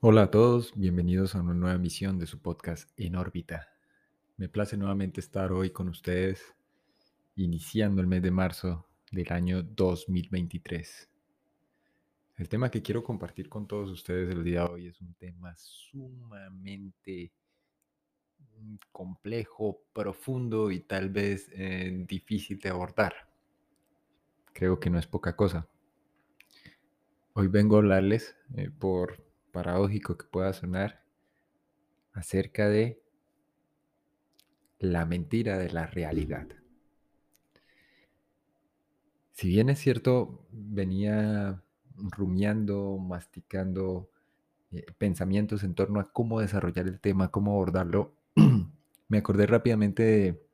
Hola 0.00 0.22
a 0.22 0.30
todos, 0.30 0.74
bienvenidos 0.76 1.34
a 1.34 1.40
una 1.40 1.54
nueva 1.54 1.74
emisión 1.74 2.20
de 2.20 2.26
su 2.26 2.40
podcast 2.40 2.88
En 2.96 3.16
órbita. 3.16 3.66
Me 4.36 4.48
place 4.48 4.76
nuevamente 4.76 5.18
estar 5.18 5.50
hoy 5.50 5.70
con 5.70 5.88
ustedes, 5.88 6.54
iniciando 7.34 8.00
el 8.00 8.06
mes 8.06 8.22
de 8.22 8.30
marzo 8.30 8.86
del 9.10 9.32
año 9.32 9.60
2023. 9.60 11.10
El 12.36 12.48
tema 12.48 12.70
que 12.70 12.80
quiero 12.80 13.02
compartir 13.02 13.48
con 13.48 13.66
todos 13.66 13.90
ustedes 13.90 14.30
el 14.30 14.44
día 14.44 14.62
de 14.62 14.68
hoy 14.68 14.86
es 14.86 15.00
un 15.00 15.14
tema 15.14 15.52
sumamente 15.56 17.32
mm, 18.56 18.76
complejo, 18.92 19.82
profundo 19.92 20.70
y 20.70 20.78
tal 20.78 21.10
vez 21.10 21.50
eh, 21.52 22.04
difícil 22.06 22.60
de 22.60 22.68
abordar. 22.68 23.14
Creo 24.52 24.78
que 24.78 24.90
no 24.90 24.98
es 25.00 25.08
poca 25.08 25.34
cosa. 25.34 25.66
Hoy 27.32 27.48
vengo 27.48 27.74
a 27.74 27.78
hablarles, 27.80 28.36
eh, 28.54 28.70
por 28.70 29.27
paradójico 29.58 30.16
que 30.16 30.24
pueda 30.24 30.52
sonar, 30.52 31.02
acerca 32.12 32.68
de 32.68 33.02
la 34.78 35.04
mentira 35.04 35.58
de 35.58 35.68
la 35.72 35.84
realidad. 35.84 36.46
Si 39.32 39.48
bien 39.48 39.68
es 39.68 39.80
cierto, 39.80 40.46
venía 40.52 41.60
rumiando, 41.96 42.98
masticando 42.98 44.08
eh, 44.70 44.86
pensamientos 44.96 45.64
en 45.64 45.74
torno 45.74 45.98
a 45.98 46.04
cómo 46.04 46.38
desarrollar 46.38 46.86
el 46.86 47.00
tema, 47.00 47.32
cómo 47.32 47.50
abordarlo, 47.50 48.14
me 49.08 49.18
acordé 49.18 49.46
rápidamente 49.48 50.02
de 50.04 50.46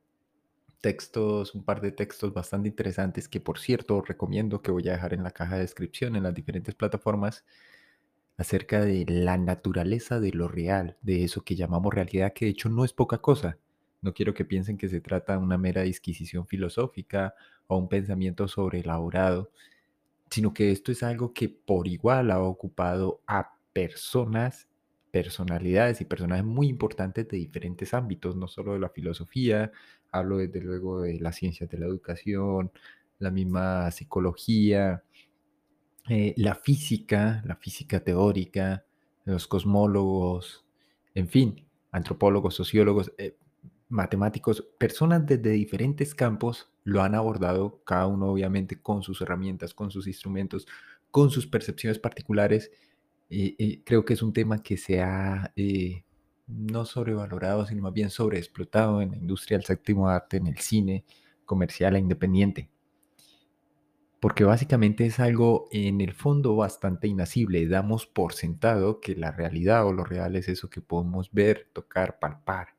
textos, 0.81 1.53
un 1.53 1.63
par 1.63 1.79
de 1.79 1.91
textos 1.91 2.33
bastante 2.33 2.69
interesantes 2.69 3.27
que 3.27 3.39
por 3.39 3.59
cierto 3.59 4.01
recomiendo 4.01 4.63
que 4.63 4.71
voy 4.71 4.89
a 4.89 4.93
dejar 4.93 5.13
en 5.13 5.21
la 5.21 5.29
caja 5.29 5.55
de 5.55 5.61
descripción 5.61 6.15
en 6.15 6.23
las 6.23 6.33
diferentes 6.33 6.73
plataformas 6.73 7.45
acerca 8.37 8.83
de 8.83 9.05
la 9.07 9.37
naturaleza 9.37 10.19
de 10.19 10.31
lo 10.31 10.47
real, 10.47 10.97
de 11.01 11.23
eso 11.23 11.43
que 11.43 11.55
llamamos 11.55 11.93
realidad, 11.93 12.33
que 12.33 12.45
de 12.45 12.51
hecho 12.51 12.69
no 12.69 12.83
es 12.85 12.93
poca 12.93 13.19
cosa. 13.19 13.57
No 14.01 14.13
quiero 14.13 14.33
que 14.33 14.45
piensen 14.45 14.77
que 14.77 14.89
se 14.89 15.01
trata 15.01 15.33
de 15.33 15.39
una 15.39 15.57
mera 15.57 15.81
disquisición 15.83 16.45
filosófica 16.45 17.33
o 17.67 17.77
un 17.77 17.89
pensamiento 17.89 18.47
sobreelaborado, 18.47 19.51
sino 20.29 20.53
que 20.53 20.71
esto 20.71 20.91
es 20.91 21.03
algo 21.03 21.33
que 21.33 21.49
por 21.49 21.87
igual 21.87 22.31
ha 22.31 22.41
ocupado 22.41 23.21
a 23.27 23.55
personas, 23.73 24.67
personalidades 25.11 26.01
y 26.01 26.05
personajes 26.05 26.45
muy 26.45 26.67
importantes 26.67 27.27
de 27.27 27.37
diferentes 27.37 27.93
ámbitos, 27.93 28.35
no 28.35 28.47
solo 28.47 28.73
de 28.73 28.79
la 28.79 28.89
filosofía, 28.89 29.71
hablo 30.11 30.37
desde 30.37 30.61
luego 30.61 31.01
de 31.01 31.19
las 31.19 31.37
ciencias 31.37 31.69
de 31.69 31.77
la 31.77 31.85
educación, 31.85 32.71
la 33.19 33.31
misma 33.31 33.89
psicología, 33.91 35.03
eh, 36.09 36.33
la 36.37 36.55
física, 36.55 37.41
la 37.45 37.55
física 37.55 37.99
teórica, 37.99 38.85
los 39.23 39.47
cosmólogos, 39.47 40.65
en 41.15 41.27
fin, 41.27 41.65
antropólogos, 41.91 42.53
sociólogos, 42.55 43.11
eh, 43.17 43.37
matemáticos, 43.89 44.61
personas 44.77 45.25
desde 45.25 45.51
diferentes 45.51 46.13
campos 46.13 46.71
lo 46.83 47.01
han 47.01 47.15
abordado, 47.15 47.81
cada 47.85 48.05
uno 48.07 48.27
obviamente 48.27 48.79
con 48.79 49.01
sus 49.01 49.21
herramientas, 49.21 49.73
con 49.73 49.89
sus 49.89 50.05
instrumentos, 50.07 50.67
con 51.09 51.31
sus 51.31 51.47
percepciones 51.47 51.99
particulares. 51.99 52.71
y 53.29 53.79
creo 53.79 54.05
que 54.05 54.13
es 54.13 54.21
un 54.21 54.33
tema 54.33 54.61
que 54.61 54.77
se 54.77 55.01
ha 55.01 55.51
eh, 55.55 56.03
no 56.47 56.85
sobrevalorado, 56.85 57.65
sino 57.65 57.81
más 57.83 57.93
bien 57.93 58.09
sobreexplotado 58.11 59.01
en 59.01 59.11
la 59.11 59.17
industria 59.17 59.57
del 59.57 59.65
séptimo 59.65 60.07
arte, 60.09 60.37
en 60.37 60.47
el 60.47 60.57
cine 60.59 61.05
comercial 61.45 61.95
e 61.95 61.99
independiente 61.99 62.69
porque 64.25 64.43
básicamente 64.43 65.05
es 65.05 65.19
algo 65.19 65.67
en 65.69 66.01
el 66.01 66.11
fondo 66.11 66.55
bastante 66.55 67.07
inasible. 67.07 67.67
Damos 67.67 68.07
por 68.07 68.33
sentado 68.33 68.99
que 68.99 69.15
la 69.15 69.29
realidad 69.29 69.85
o 69.85 69.93
lo 69.93 70.03
real 70.03 70.35
es 70.35 70.49
eso 70.49 70.67
que 70.67 70.81
podemos 70.81 71.31
ver, 71.31 71.69
tocar, 71.73 72.17
palpar, 72.17 72.69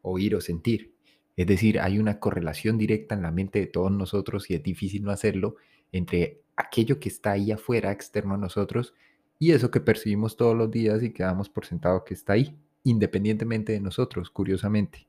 oír 0.00 0.34
o 0.34 0.40
sentir. 0.40 0.94
Es 1.36 1.46
decir, 1.46 1.78
hay 1.78 1.98
una 1.98 2.20
correlación 2.20 2.78
directa 2.78 3.14
en 3.14 3.20
la 3.20 3.32
mente 3.32 3.58
de 3.58 3.66
todos 3.66 3.92
nosotros 3.92 4.48
y 4.48 4.54
es 4.54 4.62
difícil 4.62 5.04
no 5.04 5.10
hacerlo 5.10 5.56
entre 5.92 6.40
aquello 6.56 7.00
que 7.00 7.10
está 7.10 7.32
ahí 7.32 7.52
afuera, 7.52 7.92
externo 7.92 8.32
a 8.32 8.38
nosotros, 8.38 8.94
y 9.38 9.52
eso 9.52 9.70
que 9.70 9.82
percibimos 9.82 10.38
todos 10.38 10.56
los 10.56 10.70
días 10.70 11.02
y 11.02 11.12
que 11.12 11.22
damos 11.22 11.50
por 11.50 11.66
sentado 11.66 12.02
que 12.02 12.14
está 12.14 12.32
ahí, 12.32 12.56
independientemente 12.82 13.72
de 13.72 13.80
nosotros, 13.80 14.30
curiosamente. 14.30 15.06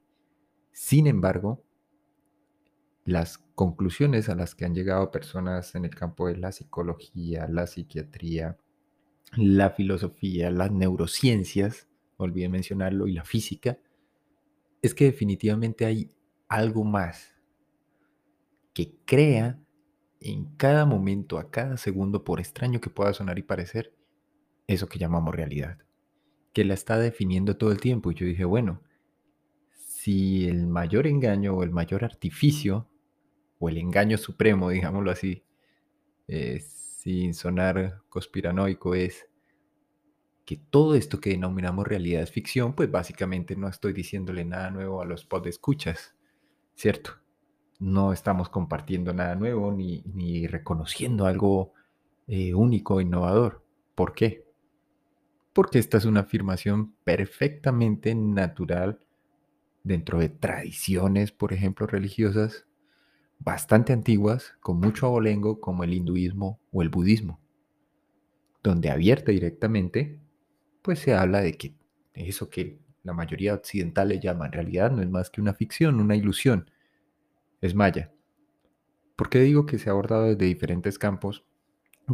Sin 0.74 1.07
embargo, 1.07 1.63
las 3.07 3.38
conclusiones 3.56 4.28
a 4.28 4.35
las 4.35 4.53
que 4.53 4.66
han 4.66 4.75
llegado 4.75 5.12
personas 5.12 5.75
en 5.75 5.85
el 5.85 5.95
campo 5.95 6.28
de 6.28 6.35
la 6.35 6.51
psicología, 6.51 7.47
la 7.47 7.66
psiquiatría, 7.66 8.57
la 9.38 9.69
filosofía, 9.69 10.51
las 10.51 10.73
neurociencias, 10.73 11.88
olvidé 12.18 12.50
mencionarlo, 12.50 13.07
y 13.07 13.13
la 13.13 13.23
física, 13.23 13.78
es 14.81 14.94
que 14.94 15.06
definitivamente 15.06 15.85
hay 15.85 16.12
algo 16.50 16.84
más 16.84 17.34
que 18.73 18.97
crea 19.06 19.57
en 20.19 20.53
cada 20.57 20.85
momento, 20.85 21.39
a 21.39 21.50
cada 21.50 21.78
segundo, 21.78 22.25
por 22.25 22.41
extraño 22.41 22.81
que 22.81 22.89
pueda 22.89 23.13
sonar 23.13 23.39
y 23.39 23.44
parecer, 23.44 23.94
eso 24.68 24.89
que 24.89 25.00
llamamos 25.00 25.34
realidad, 25.34 25.78
que 26.51 26.66
la 26.66 26.74
está 26.74 27.00
definiendo 27.00 27.56
todo 27.56 27.72
el 27.72 27.79
tiempo. 27.79 28.12
Y 28.12 28.16
yo 28.16 28.25
dije, 28.25 28.44
bueno, 28.44 28.81
si 29.72 30.45
el 30.50 30.68
mayor 30.68 31.07
engaño 31.07 31.53
o 31.53 31.63
el 31.63 31.72
mayor 31.72 32.03
artificio 32.03 32.89
o 33.59 33.69
el 33.69 33.78
engaño 33.78 34.18
supremo, 34.18 34.69
digámoslo 34.69 35.12
así, 35.12 35.44
eh, 36.28 36.59
sin 36.59 37.34
sonar 37.34 38.01
conspiranoico, 38.09 38.95
es 38.95 39.28
que 40.45 40.57
todo 40.57 40.95
esto 40.95 41.19
que 41.19 41.31
denominamos 41.31 41.88
realidad 41.88 42.23
es 42.23 42.31
ficción, 42.31 42.73
pues 42.73 42.90
básicamente 42.90 43.56
no 43.56 43.68
estoy 43.68 43.94
diciéndole 43.94 44.45
nada 44.45 44.72
nuevo 44.72 45.01
a 45.01 45.06
los 45.06 45.28
escuchas, 45.45 46.16
¿cierto? 46.75 47.12
No 47.79 48.13
estamos 48.13 48.50
compartiendo 48.50 49.13
nada 49.13 49.35
nuevo 49.35 49.72
ni, 49.74 50.03
ni 50.13 50.47
reconociendo 50.47 51.25
algo 51.25 51.74
eh, 52.28 52.53
único, 52.53 53.01
innovador. 53.01 53.66
¿Por 53.95 54.13
qué? 54.13 54.45
Porque 55.53 55.79
esta 55.79 55.97
es 55.97 56.06
una 56.06 56.22
afirmación 56.22 56.94
perfectamente 57.03 58.13
natural 58.16 59.00
dentro 59.84 60.19
de 60.19 60.29
tradiciones, 60.29 61.31
por 61.31 61.53
ejemplo, 61.53 61.88
religiosas, 61.88 62.67
bastante 63.40 63.94
antiguas, 63.94 64.56
con 64.59 64.80
mucho 64.80 65.08
abolengo, 65.08 65.59
como 65.59 65.84
el 65.84 65.94
hinduismo 65.94 66.59
o 66.72 66.81
el 66.81 66.90
budismo, 66.90 67.40
donde 68.64 68.90
abierta 68.90 69.31
directamente, 69.31 70.20
pues 70.81 71.00
se 71.00 71.14
habla 71.14 71.42
de 71.42 71.53
que 71.53 71.75
eso 72.14 72.50
que 72.50 72.80
la 73.03 73.14
mayoría 73.14 73.53
occidental 73.53 74.09
le 74.09 74.20
llama 74.20 74.48
en 74.48 74.52
realidad 74.52 74.92
no 74.92 75.02
es 75.02 75.09
más 75.09 75.30
que 75.30 75.40
una 75.40 75.53
ficción, 75.53 76.02
una 76.02 76.16
ilusión, 76.16 76.70
es 77.62 77.74
maya. 77.74 78.12
¿Por 79.16 79.30
qué 79.30 79.40
digo 79.40 79.66
que 79.66 79.80
se 79.80 79.90
ha 79.90 79.94
abordado 79.94 80.25
desde 80.25 80.46
diferentes 80.46 81.00
campos? 81.00 81.44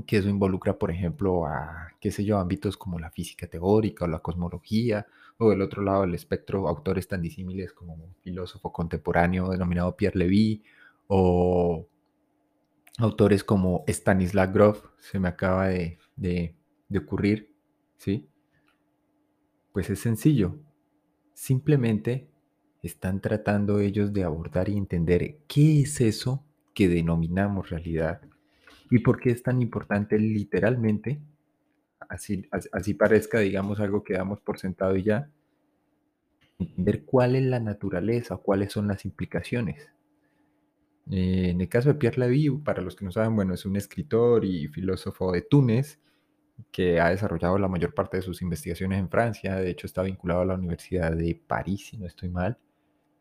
Que 0.07 0.17
eso 0.17 0.29
involucra, 0.29 0.77
por 0.77 0.91
ejemplo, 0.91 1.45
a, 1.45 1.89
qué 1.99 2.11
sé 2.11 2.23
yo, 2.25 2.37
ámbitos 2.39 2.77
como 2.77 2.99
la 2.99 3.11
física 3.11 3.47
teórica 3.47 4.05
o 4.05 4.07
la 4.07 4.19
cosmología, 4.19 5.05
o 5.37 5.49
del 5.49 5.61
otro 5.61 5.83
lado 5.83 6.01
del 6.01 6.15
espectro, 6.15 6.67
autores 6.67 7.07
tan 7.07 7.21
disímiles 7.21 7.73
como 7.73 7.93
un 7.93 8.15
filósofo 8.21 8.71
contemporáneo 8.71 9.49
denominado 9.49 9.95
Pierre 9.95 10.17
Levy, 10.17 10.63
o 11.15 11.87
autores 12.97 13.43
como 13.43 13.83
Stanislav 13.87 14.51
Grof, 14.51 14.83
se 14.97 15.19
me 15.19 15.27
acaba 15.27 15.67
de, 15.67 15.99
de, 16.15 16.55
ocurrir, 16.97 17.53
¿sí? 17.97 18.27
Pues 19.71 19.91
es 19.91 19.99
sencillo. 19.99 20.57
Simplemente 21.35 22.27
están 22.81 23.21
tratando 23.21 23.79
ellos 23.79 24.11
de 24.11 24.23
abordar 24.23 24.69
y 24.69 24.77
entender 24.77 25.37
qué 25.47 25.81
es 25.81 26.01
eso 26.01 26.43
que 26.73 26.87
denominamos 26.87 27.69
realidad 27.69 28.21
y 28.89 28.97
por 28.97 29.19
qué 29.19 29.29
es 29.29 29.43
tan 29.43 29.61
importante 29.61 30.17
literalmente, 30.17 31.21
así, 32.09 32.49
así 32.71 32.95
parezca, 32.95 33.39
digamos, 33.39 33.79
algo 33.79 34.03
que 34.03 34.15
damos 34.15 34.41
por 34.41 34.57
sentado 34.57 34.95
y 34.95 35.03
ya, 35.03 35.29
entender 36.57 37.05
cuál 37.05 37.35
es 37.35 37.43
la 37.43 37.59
naturaleza, 37.59 38.37
cuáles 38.37 38.71
son 38.71 38.87
las 38.87 39.05
implicaciones. 39.05 39.93
Eh, 41.11 41.49
en 41.49 41.61
el 41.61 41.69
caso 41.69 41.89
de 41.89 41.95
Pierre 41.95 42.19
Levy, 42.19 42.49
para 42.59 42.81
los 42.81 42.95
que 42.95 43.05
no 43.05 43.11
saben, 43.11 43.35
bueno, 43.35 43.53
es 43.53 43.65
un 43.65 43.75
escritor 43.75 44.45
y 44.45 44.67
filósofo 44.67 45.31
de 45.31 45.41
Túnez 45.41 45.99
que 46.71 46.99
ha 46.99 47.09
desarrollado 47.09 47.57
la 47.57 47.67
mayor 47.67 47.93
parte 47.93 48.17
de 48.17 48.23
sus 48.23 48.41
investigaciones 48.41 48.99
en 48.99 49.09
Francia. 49.09 49.55
De 49.55 49.69
hecho, 49.69 49.87
está 49.87 50.03
vinculado 50.03 50.41
a 50.41 50.45
la 50.45 50.55
Universidad 50.55 51.11
de 51.11 51.35
París, 51.47 51.87
si 51.87 51.97
no 51.97 52.07
estoy 52.07 52.29
mal. 52.29 52.57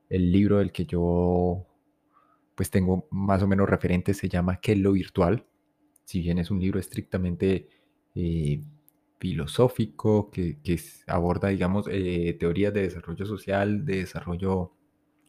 El 0.08 0.30
libro 0.30 0.58
del 0.58 0.72
que 0.72 0.84
yo 0.86 1.66
pues 2.54 2.70
tengo 2.70 3.08
más 3.10 3.42
o 3.42 3.48
menos 3.48 3.68
referente 3.68 4.14
se 4.14 4.28
llama 4.28 4.60
¿Qué 4.60 4.72
es 4.72 4.78
lo 4.78 4.92
virtual? 4.92 5.46
Si 6.04 6.20
bien 6.20 6.38
es 6.38 6.50
un 6.50 6.60
libro 6.60 6.78
estrictamente 6.78 7.68
eh, 8.14 8.62
filosófico 9.18 10.30
que, 10.30 10.58
aborda, 11.06 11.48
digamos, 11.48 11.86
eh, 11.90 12.36
teorías 12.38 12.74
de 12.74 12.82
desarrollo 12.82 13.24
social, 13.24 13.84
de 13.84 13.96
desarrollo 13.98 14.72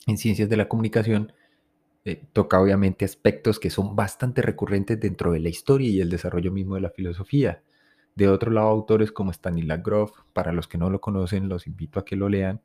en 0.08 0.18
ciencias 0.18 0.50
de 0.50 0.58
la 0.58 0.68
comunicación, 0.68 1.32
eh, 2.06 2.22
toca 2.34 2.60
obviamente 2.60 3.06
aspectos 3.06 3.60
que 3.60 3.70
son 3.70 3.96
bastante 3.96 4.42
recurrentes 4.42 5.00
dentro 5.00 5.32
de 5.32 5.40
la 5.40 5.50
historia 5.50 5.90
y 5.90 6.02
el 6.02 6.10
desarrollo 6.10 6.52
mismo 6.52 6.76
de 6.76 6.82
la 6.82 6.90
filosofía. 6.90 7.64
De 8.16 8.28
otro 8.28 8.52
lado, 8.52 8.68
autores 8.68 9.12
como 9.12 9.32
Stanislav 9.32 9.82
Grof, 9.82 10.12
para 10.34 10.52
los 10.52 10.68
que 10.68 10.78
no 10.78 10.90
lo 10.90 11.02
conocen, 11.02 11.50
los 11.50 11.66
invito 11.66 12.00
a 12.00 12.06
que 12.06 12.16
lo 12.16 12.30
lean. 12.30 12.62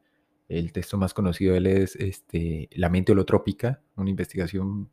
El 0.49 0.73
texto 0.73 0.99
más 0.99 1.15
conocido 1.15 1.53
de 1.53 1.59
él 1.59 1.67
es 1.67 1.97
este, 1.97 2.69
La 2.73 2.89
mente 2.91 3.13
holotrópica, 3.13 3.81
una 3.97 4.11
investigación 4.11 4.91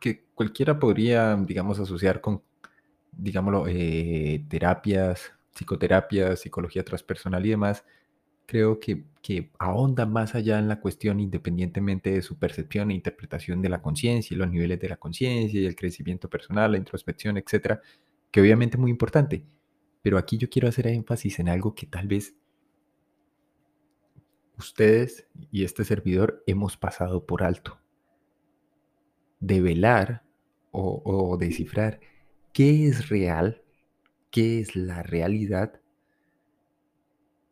que 0.00 0.24
cualquiera 0.34 0.78
podría, 0.78 1.36
digamos, 1.36 1.78
asociar 1.78 2.20
con, 2.20 2.42
digámoslo, 3.12 3.66
eh, 3.68 4.44
terapias, 4.48 5.32
psicoterapias, 5.54 6.40
psicología 6.40 6.84
transpersonal 6.84 7.44
y 7.46 7.50
demás, 7.50 7.84
creo 8.46 8.80
que, 8.80 9.04
que, 9.22 9.50
ahonda 9.58 10.06
más 10.06 10.34
allá 10.34 10.58
en 10.58 10.68
la 10.68 10.80
cuestión 10.80 11.20
independientemente 11.20 12.10
de 12.10 12.22
su 12.22 12.38
percepción 12.38 12.90
e 12.90 12.94
interpretación 12.94 13.62
de 13.62 13.68
la 13.68 13.82
conciencia 13.82 14.34
y 14.34 14.38
los 14.38 14.50
niveles 14.50 14.80
de 14.80 14.88
la 14.88 14.96
conciencia 14.96 15.60
y 15.60 15.66
el 15.66 15.76
crecimiento 15.76 16.28
personal, 16.28 16.72
la 16.72 16.78
introspección, 16.78 17.36
etcétera, 17.36 17.80
que 18.30 18.40
obviamente 18.40 18.76
es 18.76 18.80
muy 18.80 18.90
importante. 18.90 19.44
Pero 20.02 20.18
aquí 20.18 20.36
yo 20.36 20.50
quiero 20.50 20.68
hacer 20.68 20.86
énfasis 20.86 21.38
en 21.38 21.48
algo 21.48 21.74
que 21.74 21.86
tal 21.86 22.06
vez 22.06 22.34
ustedes 24.58 25.26
y 25.50 25.64
este 25.64 25.84
servidor 25.84 26.42
hemos 26.46 26.76
pasado 26.76 27.26
por 27.26 27.42
alto. 27.42 27.78
Develar 29.40 30.24
o, 30.70 31.02
o 31.04 31.36
descifrar 31.36 32.00
qué 32.52 32.86
es 32.86 33.08
real, 33.08 33.62
qué 34.30 34.60
es 34.60 34.76
la 34.76 35.02
realidad 35.02 35.80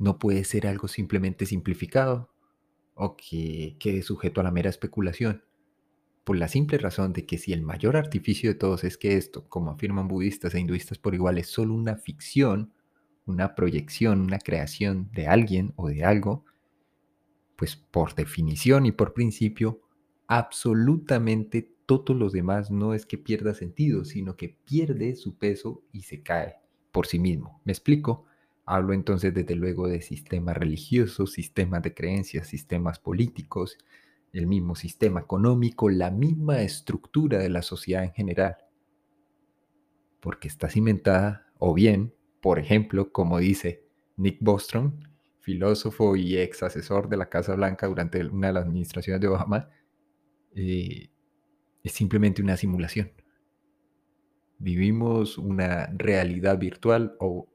no 0.03 0.19
puede 0.19 0.43
ser 0.43 0.67
algo 0.67 0.89
simplemente 0.89 1.47
simplificado 1.47 2.29
o 2.95 3.17
que 3.17 3.77
quede 3.79 4.03
sujeto 4.03 4.41
a 4.41 4.45
la 4.45 4.51
mera 4.51 4.69
especulación, 4.69 5.45
por 6.25 6.37
la 6.37 6.49
simple 6.49 6.79
razón 6.79 7.13
de 7.13 7.25
que 7.25 7.39
si 7.39 7.53
el 7.53 7.63
mayor 7.63 7.97
artificio 7.97 8.51
de 8.51 8.57
todos 8.57 8.83
es 8.83 8.99
que 8.99 9.17
esto, 9.17 9.49
como 9.49 9.71
afirman 9.71 10.09
budistas 10.09 10.55
e 10.55 10.61
hinduistas 10.61 10.99
por 10.99 11.15
igual, 11.15 11.39
es 11.39 11.47
solo 11.47 11.75
una 11.75 11.97
ficción, 11.97 12.73
una 13.27 13.55
proyección, 13.55 14.21
una 14.21 14.39
creación 14.39 15.09
de 15.13 15.29
alguien 15.29 15.73
o 15.77 15.87
de 15.87 16.05
algo, 16.05 16.45
pues 17.55 17.77
por 17.77 18.17
definición 18.17 18.87
y 18.87 18.93
por 18.93 19.15
principio, 19.15 19.83
absolutamente 20.27 21.77
todo 21.87 22.13
lo 22.15 22.29
demás 22.29 22.73
no 22.73 22.93
es 22.93 23.07
que 23.07 23.19
pierda 23.19 23.55
sentido, 23.55 24.05
sino 24.05 24.35
que 24.37 24.49
pierde 24.49 25.15
su 25.15 25.39
peso 25.39 25.85
y 25.93 26.03
se 26.03 26.25
cae 26.25 26.57
por 26.91 27.07
sí 27.07 27.21
mismo. 27.21 27.61
¿Me 27.65 27.73
explico? 27.73 28.27
Hablo 28.65 28.93
entonces 28.93 29.35
desde 29.35 29.57
luego 29.57 29.89
de 29.89 30.03
sistemas 30.03 30.57
religiosos, 30.57 31.33
sistemas 31.33 31.83
de 31.83 31.95
creencias, 31.95 32.47
sistemas 32.47 32.99
políticos, 32.99 33.77
el 34.33 34.47
mismo 34.47 34.75
sistema 34.77 35.21
económico, 35.21 35.91
la 35.91 36.11
misma 36.11 36.63
estructura 36.63 37.39
de 37.39 37.49
la 37.49 37.63
sociedad 37.63 38.05
en 38.05 38.13
general. 38.13 38.57
Porque 40.21 40.49
está 40.49 40.69
cimentada, 40.69 41.53
o 41.59 41.75
bien, 41.75 42.15
por 42.41 42.59
ejemplo, 42.59 43.13
como 43.13 43.39
dice 43.39 43.85
Nick 44.17 44.39
Bostrom, 44.41 45.01
filósofo 45.41 46.17
y 46.17 46.39
ex 46.39 46.63
asesor 46.63 47.09
de 47.09 47.17
la 47.17 47.29
Casa 47.29 47.55
Blanca 47.57 47.89
durante 47.89 48.25
una 48.25 48.49
de 48.49 48.53
las 48.53 48.65
administraciones 48.65 49.21
de 49.21 49.29
Obama, 49.29 49.69
eh, 50.55 51.11
es 51.83 51.93
simplemente 51.93 52.43
una 52.43 52.57
simulación. 52.57 53.11
Vivimos 54.59 55.37
una 55.39 55.87
realidad 55.97 56.59
virtual 56.59 57.17
o 57.19 57.52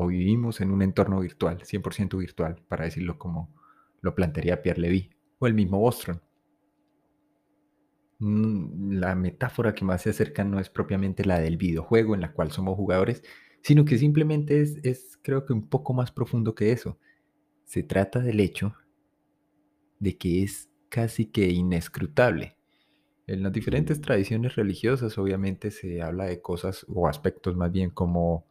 o 0.00 0.06
vivimos 0.06 0.60
en 0.60 0.70
un 0.70 0.82
entorno 0.82 1.20
virtual, 1.20 1.58
100% 1.62 2.18
virtual, 2.18 2.62
para 2.68 2.84
decirlo 2.84 3.18
como 3.18 3.54
lo 4.00 4.14
plantearía 4.14 4.62
Pierre 4.62 4.80
Levy, 4.80 5.10
o 5.38 5.46
el 5.46 5.54
mismo 5.54 5.78
Bostrom. 5.78 6.18
Mm, 8.18 8.98
la 8.98 9.14
metáfora 9.14 9.74
que 9.74 9.84
más 9.84 10.02
se 10.02 10.10
acerca 10.10 10.44
no 10.44 10.60
es 10.60 10.68
propiamente 10.70 11.24
la 11.24 11.38
del 11.38 11.56
videojuego 11.56 12.14
en 12.14 12.20
la 12.20 12.32
cual 12.32 12.50
somos 12.50 12.76
jugadores, 12.76 13.22
sino 13.62 13.84
que 13.84 13.98
simplemente 13.98 14.60
es, 14.60 14.78
es 14.82 15.18
creo 15.22 15.44
que 15.44 15.52
un 15.52 15.68
poco 15.68 15.92
más 15.94 16.12
profundo 16.12 16.54
que 16.54 16.72
eso. 16.72 16.98
Se 17.64 17.82
trata 17.82 18.20
del 18.20 18.40
hecho 18.40 18.74
de 20.00 20.16
que 20.16 20.42
es 20.42 20.70
casi 20.88 21.26
que 21.26 21.48
inescrutable. 21.48 22.56
En 23.26 23.42
las 23.44 23.52
diferentes 23.52 24.00
tradiciones 24.00 24.56
religiosas 24.56 25.16
obviamente 25.16 25.70
se 25.70 26.02
habla 26.02 26.24
de 26.24 26.42
cosas 26.42 26.84
o 26.88 27.06
aspectos 27.06 27.56
más 27.56 27.70
bien 27.70 27.90
como, 27.90 28.44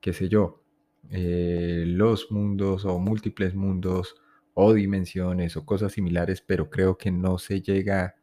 qué 0.00 0.14
sé 0.14 0.28
yo, 0.28 0.64
eh, 1.10 1.84
los 1.86 2.30
mundos 2.30 2.84
o 2.84 2.98
múltiples 2.98 3.54
mundos 3.54 4.16
o 4.54 4.72
dimensiones 4.74 5.56
o 5.56 5.64
cosas 5.64 5.92
similares, 5.92 6.40
pero 6.40 6.70
creo 6.70 6.98
que 6.98 7.10
no 7.10 7.38
se 7.38 7.62
llega 7.62 8.16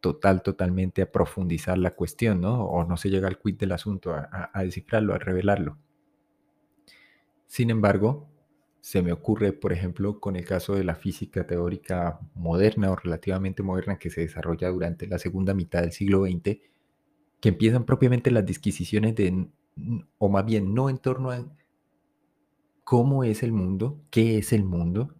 total, 0.00 0.42
totalmente 0.42 1.02
a 1.02 1.12
profundizar 1.12 1.78
la 1.78 1.94
cuestión, 1.94 2.40
¿no? 2.40 2.64
O 2.64 2.84
no 2.84 2.96
se 2.96 3.10
llega 3.10 3.28
al 3.28 3.38
quid 3.38 3.56
del 3.56 3.72
asunto, 3.72 4.14
a, 4.14 4.50
a 4.52 4.62
descifrarlo, 4.64 5.14
a 5.14 5.18
revelarlo. 5.18 5.78
Sin 7.46 7.70
embargo, 7.70 8.28
se 8.80 9.02
me 9.02 9.12
ocurre, 9.12 9.52
por 9.52 9.72
ejemplo, 9.72 10.20
con 10.20 10.36
el 10.36 10.44
caso 10.44 10.74
de 10.74 10.84
la 10.84 10.94
física 10.94 11.44
teórica 11.44 12.20
moderna 12.34 12.90
o 12.92 12.96
relativamente 12.96 13.64
moderna 13.64 13.98
que 13.98 14.10
se 14.10 14.20
desarrolla 14.20 14.68
durante 14.68 15.08
la 15.08 15.18
segunda 15.18 15.54
mitad 15.54 15.82
del 15.82 15.90
siglo 15.90 16.24
XX, 16.24 16.60
que 17.40 17.48
empiezan 17.48 17.84
propiamente 17.84 18.30
las 18.30 18.46
disquisiciones 18.46 19.16
de, 19.16 19.48
o 20.18 20.28
más 20.28 20.44
bien 20.44 20.72
no 20.72 20.88
en 20.88 20.98
torno 20.98 21.30
a 21.30 21.44
cómo 22.86 23.24
es 23.24 23.42
el 23.42 23.50
mundo, 23.50 24.00
qué 24.10 24.38
es 24.38 24.52
el 24.52 24.62
mundo, 24.62 25.12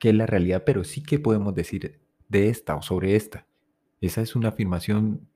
qué 0.00 0.08
es 0.08 0.14
la 0.16 0.26
realidad, 0.26 0.64
pero 0.66 0.82
sí 0.82 1.04
que 1.04 1.20
podemos 1.20 1.54
decir 1.54 2.00
de 2.28 2.48
esta 2.48 2.74
o 2.74 2.82
sobre 2.82 3.14
esta. 3.14 3.46
Esa 4.00 4.22
es 4.22 4.34
una 4.34 4.48
afirmación 4.48 5.28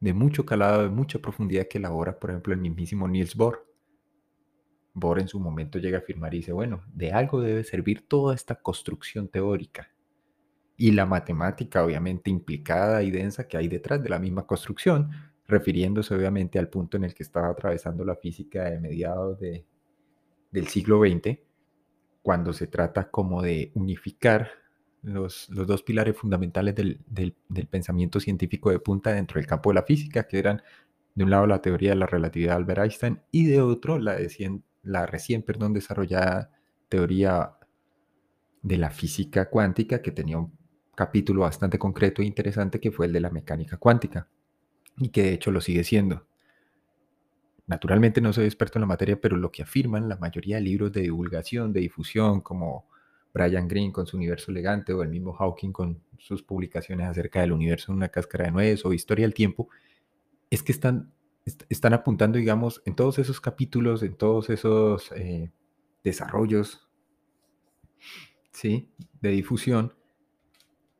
de 0.00 0.14
mucho 0.14 0.46
calado, 0.46 0.84
de 0.84 0.88
mucha 0.88 1.18
profundidad 1.18 1.68
que 1.68 1.76
elabora, 1.76 2.18
por 2.18 2.30
ejemplo, 2.30 2.54
el 2.54 2.60
mismísimo 2.60 3.06
Niels 3.06 3.36
Bohr. 3.36 3.70
Bohr 4.94 5.20
en 5.20 5.28
su 5.28 5.38
momento 5.38 5.78
llega 5.78 5.98
a 5.98 6.00
afirmar 6.00 6.32
y 6.32 6.38
dice, 6.38 6.52
bueno, 6.52 6.82
de 6.94 7.12
algo 7.12 7.42
debe 7.42 7.62
servir 7.62 8.08
toda 8.08 8.34
esta 8.34 8.54
construcción 8.54 9.28
teórica. 9.28 9.90
Y 10.78 10.92
la 10.92 11.04
matemática 11.04 11.84
obviamente 11.84 12.30
implicada 12.30 13.02
y 13.02 13.10
densa 13.10 13.46
que 13.46 13.58
hay 13.58 13.68
detrás 13.68 14.02
de 14.02 14.08
la 14.08 14.18
misma 14.18 14.46
construcción, 14.46 15.10
refiriéndose 15.46 16.14
obviamente 16.14 16.58
al 16.58 16.70
punto 16.70 16.96
en 16.96 17.04
el 17.04 17.12
que 17.12 17.22
estaba 17.22 17.48
atravesando 17.48 18.02
la 18.02 18.16
física 18.16 18.70
de 18.70 18.80
mediados 18.80 19.38
de, 19.38 19.66
del 20.50 20.68
siglo 20.68 21.00
XX, 21.00 21.38
cuando 22.22 22.52
se 22.52 22.66
trata 22.66 23.10
como 23.10 23.42
de 23.42 23.70
unificar 23.74 24.50
los, 25.02 25.48
dos 25.48 25.82
pilares 25.82 26.16
fundamentales 26.16 26.74
del, 26.74 27.00
pensamiento 27.70 28.20
científico 28.20 28.70
de 28.70 28.78
punta 28.78 29.12
dentro 29.12 29.38
del 29.38 29.46
campo 29.46 29.70
de 29.70 29.74
la 29.74 29.82
física, 29.82 30.24
que 30.24 30.38
eran 30.38 30.62
de 31.14 31.24
un 31.24 31.30
lado 31.30 31.46
la 31.46 31.62
teoría 31.62 31.90
de 31.90 31.96
la 31.96 32.06
relatividad 32.06 32.52
de 32.52 32.56
Albert 32.56 32.82
Einstein 32.82 33.20
y 33.30 33.46
de 33.46 33.60
otro 33.62 33.98
la, 33.98 34.16
la 34.82 35.06
recién 35.06 35.42
perdón, 35.42 35.72
desarrollada 35.72 36.50
teoría 36.88 37.56
de 38.62 38.76
la 38.76 38.90
física 38.90 39.48
cuántica, 39.48 40.02
que 40.02 40.10
tenía 40.10 40.38
un 40.38 40.52
capítulo 40.94 41.42
bastante 41.42 41.78
concreto 41.78 42.20
e 42.20 42.26
interesante 42.26 42.78
que 42.78 42.92
fue 42.92 43.06
el 43.06 43.12
de 43.12 43.20
la 43.20 43.30
mecánica 43.30 43.78
cuántica, 43.78 44.28
y 44.98 45.08
que 45.08 45.22
de 45.22 45.32
hecho 45.32 45.50
lo 45.50 45.60
sigue 45.60 45.84
siendo. 45.84 46.26
Naturalmente 47.70 48.20
no 48.20 48.32
soy 48.32 48.46
experto 48.46 48.78
en 48.78 48.80
la 48.80 48.88
materia, 48.88 49.20
pero 49.20 49.36
lo 49.36 49.52
que 49.52 49.62
afirman 49.62 50.08
la 50.08 50.16
mayoría 50.16 50.56
de 50.56 50.62
libros 50.62 50.90
de 50.90 51.02
divulgación, 51.02 51.72
de 51.72 51.78
difusión, 51.78 52.40
como 52.40 52.88
Brian 53.32 53.68
Greene 53.68 53.92
con 53.92 54.08
su 54.08 54.16
universo 54.16 54.50
elegante 54.50 54.92
o 54.92 55.04
el 55.04 55.08
mismo 55.08 55.32
Hawking 55.34 55.70
con 55.70 56.02
sus 56.18 56.42
publicaciones 56.42 57.06
acerca 57.06 57.42
del 57.42 57.52
universo 57.52 57.92
en 57.92 57.98
una 57.98 58.08
cáscara 58.08 58.46
de 58.46 58.50
nuez 58.50 58.84
o 58.84 58.92
historia 58.92 59.24
del 59.24 59.34
tiempo, 59.34 59.68
es 60.50 60.64
que 60.64 60.72
están, 60.72 61.12
están 61.68 61.94
apuntando, 61.94 62.38
digamos, 62.38 62.82
en 62.86 62.96
todos 62.96 63.20
esos 63.20 63.40
capítulos, 63.40 64.02
en 64.02 64.16
todos 64.16 64.50
esos 64.50 65.12
eh, 65.12 65.52
desarrollos 66.02 66.88
¿sí? 68.50 68.90
de 69.20 69.28
difusión, 69.28 69.94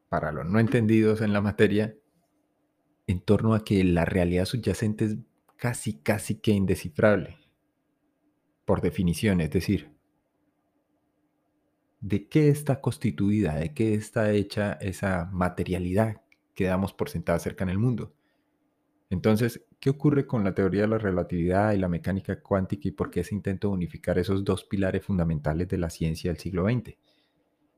para 0.09 0.31
los 0.31 0.47
no 0.47 0.61
entendidos 0.61 1.21
en 1.21 1.33
la 1.33 1.41
materia, 1.41 1.97
en 3.09 3.21
torno 3.21 3.55
a 3.55 3.65
que 3.65 3.83
la 3.83 4.05
realidad 4.05 4.45
subyacente 4.45 5.07
es 5.07 5.17
casi, 5.61 5.99
casi 6.01 6.37
que 6.37 6.53
indescifrable, 6.53 7.37
por 8.65 8.81
definición, 8.81 9.43
es 9.43 9.51
decir, 9.51 9.95
¿de 12.01 12.29
qué 12.29 12.49
está 12.49 12.81
constituida, 12.81 13.57
de 13.57 13.75
qué 13.75 13.93
está 13.93 14.33
hecha 14.33 14.73
esa 14.81 15.29
materialidad 15.31 16.23
que 16.55 16.65
damos 16.65 16.95
por 16.95 17.11
sentada 17.11 17.39
cerca 17.39 17.65
en 17.65 17.71
el 17.71 17.79
mundo? 17.79 18.15
Entonces, 19.11 19.67
¿qué 19.81 19.91
ocurre 19.91 20.27
con 20.27 20.45
la 20.45 20.55
teoría 20.55 20.83
de 20.83 20.89
la 20.89 20.99
relatividad 20.99 21.75
y 21.75 21.79
la 21.79 21.89
mecánica 21.89 22.41
cuántica 22.41 22.89
y 22.89 22.93
por 22.93 23.11
qué 23.11 23.23
se 23.23 23.35
intenta 23.35 23.69
unificar 23.69 24.19
esos 24.19 24.43
dos 24.43 24.65
pilares 24.65 25.05
fundamentales 25.05 25.69
de 25.69 25.77
la 25.77 25.91
ciencia 25.91 26.31
del 26.31 26.41
siglo 26.41 26.65
XX? 26.65 26.97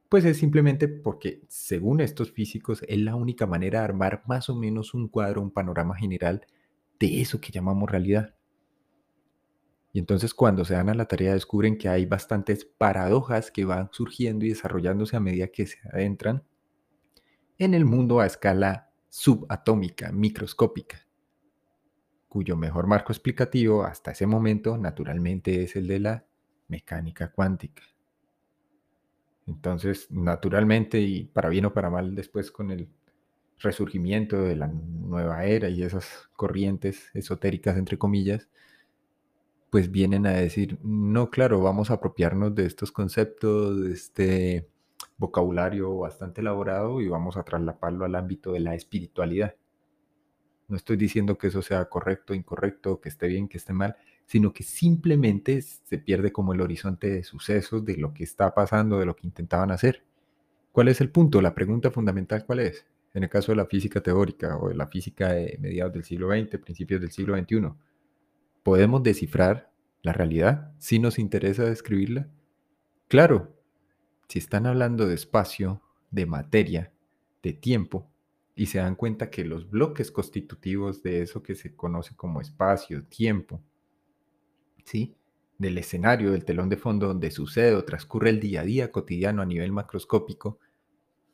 Pues 0.09 0.25
es 0.25 0.37
simplemente 0.37 0.87
porque, 0.87 1.43
según 1.49 2.01
estos 2.01 2.31
físicos, 2.31 2.85
es 2.87 2.99
la 2.99 3.17
única 3.17 3.47
manera 3.49 3.81
de 3.81 3.87
armar 3.87 4.23
más 4.29 4.49
o 4.51 4.55
menos 4.55 4.95
un 4.95 5.09
cuadro, 5.09 5.43
un 5.43 5.51
panorama 5.51 5.97
general 5.97 6.47
de 7.03 7.21
eso 7.21 7.41
que 7.41 7.51
llamamos 7.51 7.91
realidad. 7.91 8.37
Y 9.93 9.99
entonces 9.99 10.33
cuando 10.35 10.65
se 10.65 10.75
dan 10.75 10.89
a 10.89 10.95
la 10.95 11.07
tarea 11.07 11.35
descubren 11.35 11.77
que 11.77 11.89
hay 11.89 12.07
bastantes 12.07 12.65
paradojas 12.65 13.51
que 13.51 13.65
van 13.65 13.89
surgiendo 13.91 14.45
y 14.45 14.51
desarrollándose 14.51 15.17
a 15.17 15.21
medida 15.21 15.49
que 15.49 15.67
se 15.67 15.79
adentran 15.93 16.45
en 17.59 17.75
el 17.75 17.85
mundo 17.85 18.21
a 18.21 18.27
escala 18.27 18.93
subatómica, 19.09 20.13
microscópica. 20.13 21.05
cuyo 22.29 22.57
mejor 22.57 22.87
marco 22.87 23.13
explicativo 23.13 23.83
hasta 23.83 24.13
ese 24.13 24.27
momento 24.27 24.79
naturalmente 24.79 25.65
es 25.65 25.77
el 25.77 25.89
de 25.89 25.99
la 26.01 26.27
mecánica 26.69 27.33
cuántica. 27.33 27.83
Entonces, 29.47 30.07
naturalmente, 30.11 31.01
y 31.01 31.25
para 31.25 31.51
bien 31.51 31.67
o 31.67 31.75
para 31.75 31.91
mal, 31.91 32.15
después 32.15 32.51
con 32.53 32.71
el 32.71 32.89
resurgimiento 33.63 34.43
de 34.43 34.57
la 34.57 34.69
nueva 34.69 35.45
era 35.45 35.69
y 35.69 35.83
esas 35.83 36.29
corrientes 36.37 37.11
esotéricas, 37.15 37.77
entre 37.77 37.99
comillas, 37.99 38.49
pues 39.71 39.91
vienen 39.91 40.27
a 40.27 40.33
decir, 40.33 40.79
no, 40.83 41.31
claro, 41.31 41.63
vamos 41.63 41.91
a 41.91 41.95
apropiarnos 41.95 42.55
de 42.55 42.67
estos 42.67 42.93
conceptos, 42.93 43.81
de 43.81 43.93
este 43.93 44.69
vocabulario 45.17 45.97
bastante 45.97 46.41
elaborado 46.41 47.01
y 47.01 47.09
vamos 47.09 47.37
a 47.37 47.43
traslaparlo 47.43 48.05
al 48.05 48.15
ámbito 48.15 48.53
de 48.53 48.61
la 48.61 48.75
espiritualidad. 48.75 49.55
No 50.69 50.77
estoy 50.77 50.97
diciendo 50.97 51.39
que 51.39 51.47
eso 51.49 51.63
sea 51.63 51.85
correcto, 51.87 52.35
incorrecto, 52.35 53.01
que 53.01 53.09
esté 53.09 53.29
bien, 53.29 53.49
que 53.49 53.59
esté 53.59 53.73
mal, 53.73 53.97
sino 54.27 54.53
que 54.53 54.63
simplemente 54.63 55.61
se 55.63 55.99
pierde 55.99 56.33
como 56.33 56.53
el 56.53 56.61
horizonte 56.61 57.11
de 57.11 57.25
sucesos, 57.25 57.85
de 57.85 57.97
lo 57.97 58.13
que 58.15 58.25
está 58.25 58.55
pasando, 58.55 58.99
de 58.99 59.07
lo 59.07 59.17
que 59.17 59.27
intentaban 59.27 59.71
hacer. 59.71 60.05
¿Cuál 60.73 60.89
es 60.89 61.01
el 61.01 61.11
punto? 61.11 61.43
La 61.43 61.55
pregunta 61.55 61.91
fundamental, 61.91 62.45
¿cuál 62.47 62.61
es? 62.61 62.87
En 63.15 63.25
el 63.25 63.29
caso 63.29 63.53
de 63.53 63.57
la 63.57 63.67
física 63.67 64.01
teórica 64.01 64.57
o 64.59 64.69
de 64.69 64.75
la 64.75 64.87
física 64.87 65.33
de 65.33 65.59
mediados 65.61 65.93
del 65.93 66.05
siglo 66.05 66.31
XX, 66.31 66.59
principios 66.59 67.01
del 67.01 67.11
siglo 67.11 67.37
XXI, 67.37 67.73
¿podemos 68.63 69.03
descifrar 69.03 69.71
la 70.03 70.13
realidad 70.13 70.73
si 70.79 70.99
nos 70.99 71.19
interesa 71.19 71.65
describirla? 71.65 72.29
Claro, 73.09 73.55
si 74.29 74.39
están 74.39 74.67
hablando 74.67 75.07
de 75.07 75.15
espacio, 75.15 75.83
de 76.11 76.27
materia, 76.27 76.93
de 77.43 77.53
tiempo, 77.53 78.11
y 78.55 78.67
se 78.67 78.79
dan 78.79 78.97
cuenta 78.97 79.31
que 79.31 79.45
los 79.45 79.69
bloques 79.69 80.11
constitutivos 80.11 81.03
de 81.03 81.23
eso 81.23 81.43
que 81.43 81.55
se 81.55 81.75
conoce 81.75 82.15
como 82.17 82.41
espacio, 82.41 83.05
tiempo, 83.05 83.63
¿sí? 84.85 85.17
del 85.59 85.79
escenario, 85.79 86.33
del 86.33 86.45
telón 86.45 86.69
de 86.69 86.77
fondo 86.77 87.07
donde 87.07 87.31
sucede 87.31 87.75
o 87.75 87.85
transcurre 87.85 88.31
el 88.31 88.41
día 88.41 88.63
a 88.63 88.65
día 88.65 88.91
cotidiano 88.91 89.43
a 89.43 89.47
nivel 89.47 89.73
macroscópico, 89.73 90.59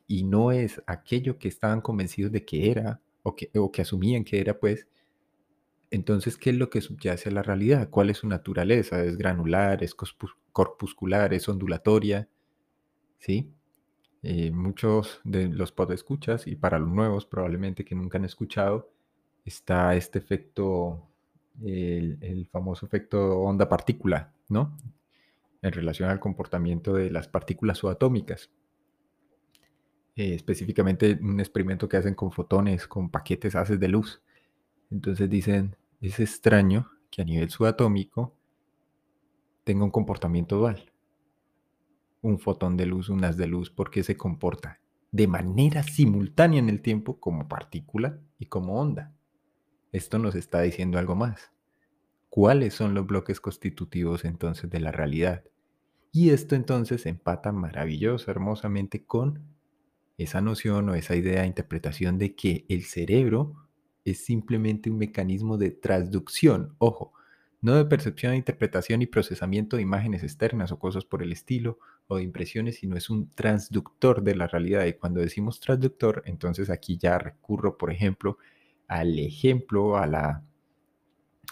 y 0.09 0.25
no 0.25 0.51
es 0.51 0.83
aquello 0.87 1.39
que 1.39 1.47
estaban 1.47 1.81
convencidos 1.81 2.33
de 2.33 2.45
que 2.45 2.71
era 2.71 3.01
o 3.23 3.37
que, 3.37 3.51
o 3.55 3.71
que 3.71 3.83
asumían 3.83 4.25
que 4.25 4.41
era, 4.41 4.59
pues, 4.59 4.89
entonces, 5.91 6.37
¿qué 6.37 6.51
es 6.51 6.57
lo 6.57 6.71
que 6.71 6.81
subyace 6.81 7.29
a 7.29 7.33
la 7.33 7.43
realidad? 7.43 7.89
¿Cuál 7.91 8.11
es 8.11 8.19
su 8.19 8.29
naturaleza? 8.29 9.03
¿Es 9.05 9.17
granular? 9.17 9.83
¿Es 9.83 9.95
corpuscular? 9.95 11.33
¿Es 11.33 11.49
ondulatoria? 11.49 12.29
¿Sí? 13.19 13.53
Eh, 14.23 14.51
muchos 14.51 15.21
de 15.25 15.49
los 15.49 15.73
podescuchas, 15.73 16.47
y 16.47 16.57
para 16.57 16.79
los 16.79 16.89
nuevos 16.89 17.25
probablemente 17.25 17.85
que 17.85 17.95
nunca 17.95 18.19
han 18.19 18.25
escuchado, 18.25 18.91
está 19.45 19.95
este 19.95 20.19
efecto, 20.19 21.09
el, 21.65 22.49
famoso 22.51 22.87
efecto 22.87 23.41
onda-partícula, 23.41 24.33
¿no? 24.49 24.77
En 25.63 25.73
relación 25.73 26.11
al 26.11 26.21
comportamiento 26.21 26.95
de 26.95 27.11
las 27.11 27.29
partículas 27.29 27.79
subatómicas. 27.79 28.51
Eh, 30.19 30.35
específicamente 30.35 31.19
un 31.23 31.41
experimento 31.41 31.89
que 31.89 31.97
hacen 31.97 32.15
con 32.15 32.31
fotones, 32.31 32.87
con 32.87 33.09
paquetes 33.09 33.55
haces 33.55 33.81
de 33.81 33.89
luz. 33.89 34.21
Entonces 34.91 35.31
dicen, 35.31 35.77
es 36.01 36.21
extraño 36.21 36.91
que 37.11 37.23
a 37.23 37.25
nivel 37.25 37.49
subatómico 37.49 38.35
tenga 39.65 39.85
un 39.85 39.91
comportamiento 39.91 40.57
dual 40.57 40.93
un 42.23 42.39
fotón 42.39 42.77
de 42.77 42.87
luz, 42.87 43.09
un 43.09 43.25
haz 43.25 43.37
de 43.37 43.47
luz, 43.47 43.71
porque 43.71 44.03
se 44.03 44.17
comporta 44.17 44.81
de 45.11 45.27
manera 45.27 45.83
simultánea 45.83 46.59
en 46.59 46.69
el 46.69 46.83
tiempo 46.83 47.19
como 47.19 47.49
partícula 47.49 48.19
y 48.39 48.47
como 48.47 48.79
onda. 48.79 49.15
Esto 49.93 50.19
nos 50.19 50.35
está 50.35 50.61
diciendo 50.61 50.99
algo 50.99 51.15
más. 51.15 51.51
¿Cuáles 52.29 52.75
son 52.75 52.95
los 52.95 53.07
bloques 53.07 53.41
constitutivos 53.41 54.25
entonces 54.25 54.69
de 54.69 54.81
la 54.81 54.93
realidad? 54.93 55.45
Y 56.13 56.31
esto 56.31 56.55
entonces 56.55 57.07
empata 57.07 57.53
maravilloso, 57.53 58.31
hermosamente 58.31 59.05
con 59.05 59.43
esa 60.19 60.41
noción 60.41 60.89
o 60.91 60.95
esa 60.95 61.17
idea 61.17 61.43
de 61.43 61.47
interpretación 61.47 62.19
de 62.19 62.35
que 62.35 62.67
el 62.69 62.85
cerebro 62.85 63.55
es 64.05 64.25
simplemente 64.25 64.91
un 64.91 64.99
mecanismo 64.99 65.57
de 65.57 65.71
transducción. 65.71 66.75
Ojo, 66.79 67.13
no 67.61 67.75
de 67.75 67.85
percepción, 67.85 68.35
interpretación 68.35 69.03
y 69.03 69.07
procesamiento 69.07 69.77
de 69.77 69.83
imágenes 69.83 70.23
externas 70.23 70.73
o 70.73 70.79
cosas 70.79 71.05
por 71.05 71.23
el 71.23 71.33
estilo, 71.33 71.79
o 72.09 72.17
de 72.17 72.23
impresiones, 72.23 72.77
sino 72.77 72.97
es 72.97 73.11
un 73.11 73.31
transductor 73.31 74.23
de 74.23 74.35
la 74.35 74.47
realidad. 74.47 74.87
Y 74.87 74.95
cuando 74.95 75.21
decimos 75.21 75.61
transductor, 75.61 76.23
entonces 76.25 76.71
aquí 76.71 76.97
ya 76.97 77.19
recurro, 77.19 77.77
por 77.77 77.93
ejemplo, 77.93 78.39
al 78.87 79.19
ejemplo, 79.19 79.99
a 79.99 80.07
la, 80.07 80.43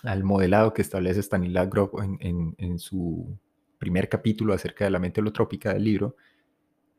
al 0.02 0.24
modelado 0.24 0.72
que 0.72 0.82
establece 0.82 1.20
Stanislav 1.20 1.68
Grof 1.68 1.92
en, 2.20 2.54
en 2.56 2.78
su 2.78 3.38
primer 3.78 4.08
capítulo 4.08 4.54
acerca 4.54 4.84
de 4.84 4.90
la 4.90 4.98
mente 4.98 5.20
holotrópica 5.20 5.74
del 5.74 5.84
libro, 5.84 6.16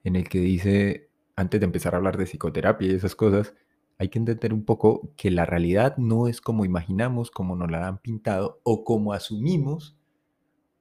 en 0.04 0.16
el 0.16 0.30
que 0.30 0.40
dice, 0.40 1.10
antes 1.38 1.62
de 1.62 1.66
empezar 1.66 1.94
a 1.94 1.98
hablar 1.98 2.18
de 2.18 2.26
psicoterapia 2.26 2.92
y 2.92 2.96
esas 2.96 3.16
cosas, 3.16 3.54
hay 4.00 4.10
que 4.10 4.20
entender 4.20 4.54
un 4.54 4.66
poco 4.66 5.14
que 5.16 5.32
la 5.32 5.46
realidad 5.46 5.96
no 5.98 6.28
es 6.28 6.42
como 6.42 6.66
imaginamos, 6.66 7.32
como 7.32 7.56
nos 7.56 7.72
la 7.72 7.88
han 7.88 8.00
pintado 8.00 8.60
o 8.64 8.84
como 8.84 9.14
asumimos, 9.14 9.96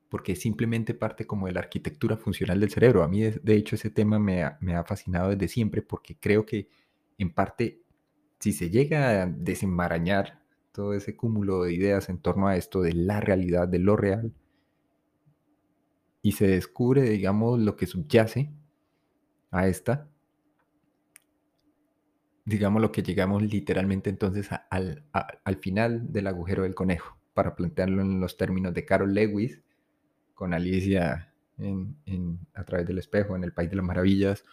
porque 0.08 0.32
es 0.32 0.40
simplemente 0.40 0.94
parte 0.94 1.26
como 1.26 1.46
de 1.46 1.52
la 1.52 1.60
arquitectura 1.60 2.16
funcional 2.16 2.58
del 2.58 2.70
cerebro. 2.70 3.02
A 3.02 3.08
mí, 3.08 3.20
de 3.20 3.54
hecho, 3.54 3.76
ese 3.76 3.90
tema 3.90 4.18
me 4.18 4.44
ha, 4.44 4.58
me 4.62 4.74
ha 4.74 4.84
fascinado 4.84 5.30
desde 5.30 5.48
siempre 5.48 5.82
porque 5.82 6.16
creo 6.18 6.46
que 6.46 6.68
en 7.18 7.32
parte, 7.32 7.82
si 8.40 8.52
se 8.52 8.70
llega 8.70 9.22
a 9.22 9.26
desenmarañar 9.26 10.42
todo 10.72 10.94
ese 10.94 11.16
cúmulo 11.16 11.64
de 11.64 11.74
ideas 11.74 12.08
en 12.08 12.18
torno 12.18 12.48
a 12.48 12.56
esto 12.56 12.80
de 12.80 12.94
la 12.94 13.20
realidad, 13.20 13.68
de 13.68 13.78
lo 13.78 13.96
real, 13.96 14.32
y 16.22 16.32
se 16.32 16.46
descubre, 16.46 17.02
digamos, 17.02 17.58
lo 17.60 17.76
que 17.76 17.86
subyace 17.86 18.50
a 19.50 19.68
esta, 19.68 20.10
digamos 22.46 22.80
lo 22.80 22.92
que 22.92 23.02
llegamos 23.02 23.42
literalmente 23.42 24.08
entonces 24.08 24.48
al, 24.70 25.04
al 25.12 25.56
final 25.56 26.12
del 26.12 26.28
agujero 26.28 26.62
del 26.62 26.76
conejo, 26.76 27.18
para 27.34 27.56
plantearlo 27.56 28.00
en 28.00 28.20
los 28.20 28.36
términos 28.36 28.72
de 28.72 28.84
Carol 28.86 29.12
Lewis, 29.12 29.62
con 30.32 30.54
Alicia 30.54 31.34
en, 31.58 32.46
a 32.54 32.64
través 32.64 32.86
del 32.86 32.98
espejo 32.98 33.34
en 33.34 33.42
el 33.42 33.52
País 33.52 33.68
de 33.68 33.76
las 33.76 33.84
Maravillas, 33.84 34.44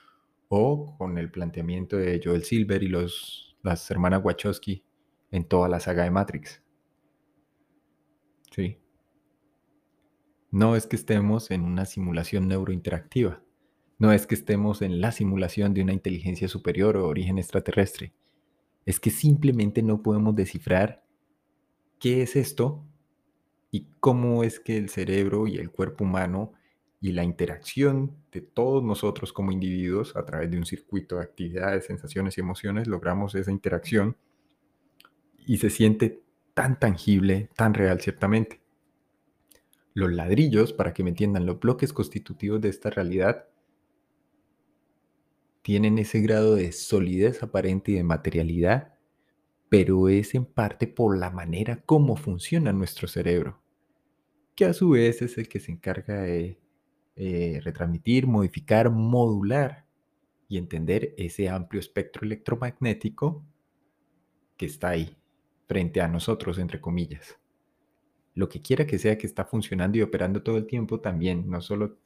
o 0.49 0.97
con 0.97 1.17
el 1.17 1.29
planteamiento 1.31 1.97
de 1.97 2.19
Joel 2.23 2.43
Silver 2.43 2.81
y 2.81 2.87
los, 2.87 3.57
las 3.61 3.89
hermanas 3.91 4.21
Wachowski 4.23 4.83
en 5.31 5.47
toda 5.47 5.69
la 5.69 5.79
saga 5.79 6.03
de 6.03 6.11
Matrix. 6.11 6.63
Sí. 8.51 8.79
No 10.49 10.75
es 10.75 10.87
que 10.87 10.95
estemos 10.95 11.51
en 11.51 11.61
una 11.61 11.85
simulación 11.85 12.47
neurointeractiva, 12.47 13.42
no 14.03 14.11
es 14.11 14.27
que 14.27 14.35
estemos 14.35 14.81
en 14.81 14.99
la 14.99 15.13
simulación 15.13 15.73
de 15.73 15.81
una 15.81 15.93
inteligencia 15.93 16.49
superior 16.49 16.97
o 16.97 17.07
origen 17.07 17.37
extraterrestre. 17.37 18.11
Es 18.85 18.99
que 18.99 19.09
simplemente 19.09 19.81
no 19.81 20.03
podemos 20.03 20.35
descifrar 20.35 21.05
qué 22.01 22.21
es 22.21 22.35
esto 22.35 22.83
y 23.71 23.87
cómo 24.01 24.43
es 24.43 24.59
que 24.59 24.75
el 24.75 24.89
cerebro 24.89 25.47
y 25.47 25.55
el 25.55 25.71
cuerpo 25.71 26.03
humano 26.03 26.51
y 26.99 27.13
la 27.13 27.23
interacción 27.23 28.17
de 28.33 28.41
todos 28.41 28.83
nosotros 28.83 29.31
como 29.31 29.53
individuos 29.53 30.17
a 30.17 30.25
través 30.25 30.51
de 30.51 30.57
un 30.57 30.65
circuito 30.65 31.15
de 31.15 31.23
actividades, 31.23 31.85
sensaciones 31.85 32.37
y 32.37 32.41
emociones 32.41 32.89
logramos 32.89 33.35
esa 33.35 33.51
interacción 33.51 34.17
y 35.47 35.59
se 35.59 35.69
siente 35.69 36.21
tan 36.53 36.77
tangible, 36.77 37.47
tan 37.55 37.73
real 37.73 38.01
ciertamente. 38.01 38.59
Los 39.93 40.11
ladrillos, 40.11 40.73
para 40.73 40.93
que 40.93 41.05
me 41.05 41.11
entiendan, 41.11 41.45
los 41.45 41.57
bloques 41.57 41.93
constitutivos 41.93 42.59
de 42.59 42.67
esta 42.67 42.89
realidad 42.89 43.47
tienen 45.63 45.97
ese 45.97 46.19
grado 46.19 46.55
de 46.55 46.71
solidez 46.73 47.41
aparente 47.41 47.93
y 47.93 47.95
de 47.95 48.03
materialidad, 48.03 48.93
pero 49.69 50.09
es 50.09 50.35
en 50.35 50.45
parte 50.45 50.87
por 50.87 51.17
la 51.17 51.31
manera 51.31 51.81
como 51.85 52.15
funciona 52.17 52.71
nuestro 52.73 53.07
cerebro, 53.07 53.59
que 54.55 54.65
a 54.65 54.73
su 54.73 54.91
vez 54.91 55.21
es 55.23 55.37
el 55.37 55.47
que 55.47 55.59
se 55.59 55.71
encarga 55.71 56.21
de 56.21 56.59
eh, 57.15 57.59
retransmitir, 57.63 58.27
modificar, 58.27 58.91
modular 58.91 59.87
y 60.49 60.57
entender 60.57 61.15
ese 61.17 61.49
amplio 61.49 61.79
espectro 61.79 62.25
electromagnético 62.25 63.43
que 64.57 64.65
está 64.65 64.89
ahí, 64.89 65.17
frente 65.65 66.01
a 66.01 66.09
nosotros, 66.09 66.59
entre 66.59 66.81
comillas. 66.81 67.39
Lo 68.35 68.49
que 68.49 68.61
quiera 68.61 68.85
que 68.85 68.99
sea 68.99 69.17
que 69.17 69.27
está 69.27 69.45
funcionando 69.45 69.97
y 69.97 70.01
operando 70.01 70.43
todo 70.43 70.57
el 70.57 70.67
tiempo 70.67 70.99
también 70.99 71.49
no 71.49 71.61
solo 71.61 71.97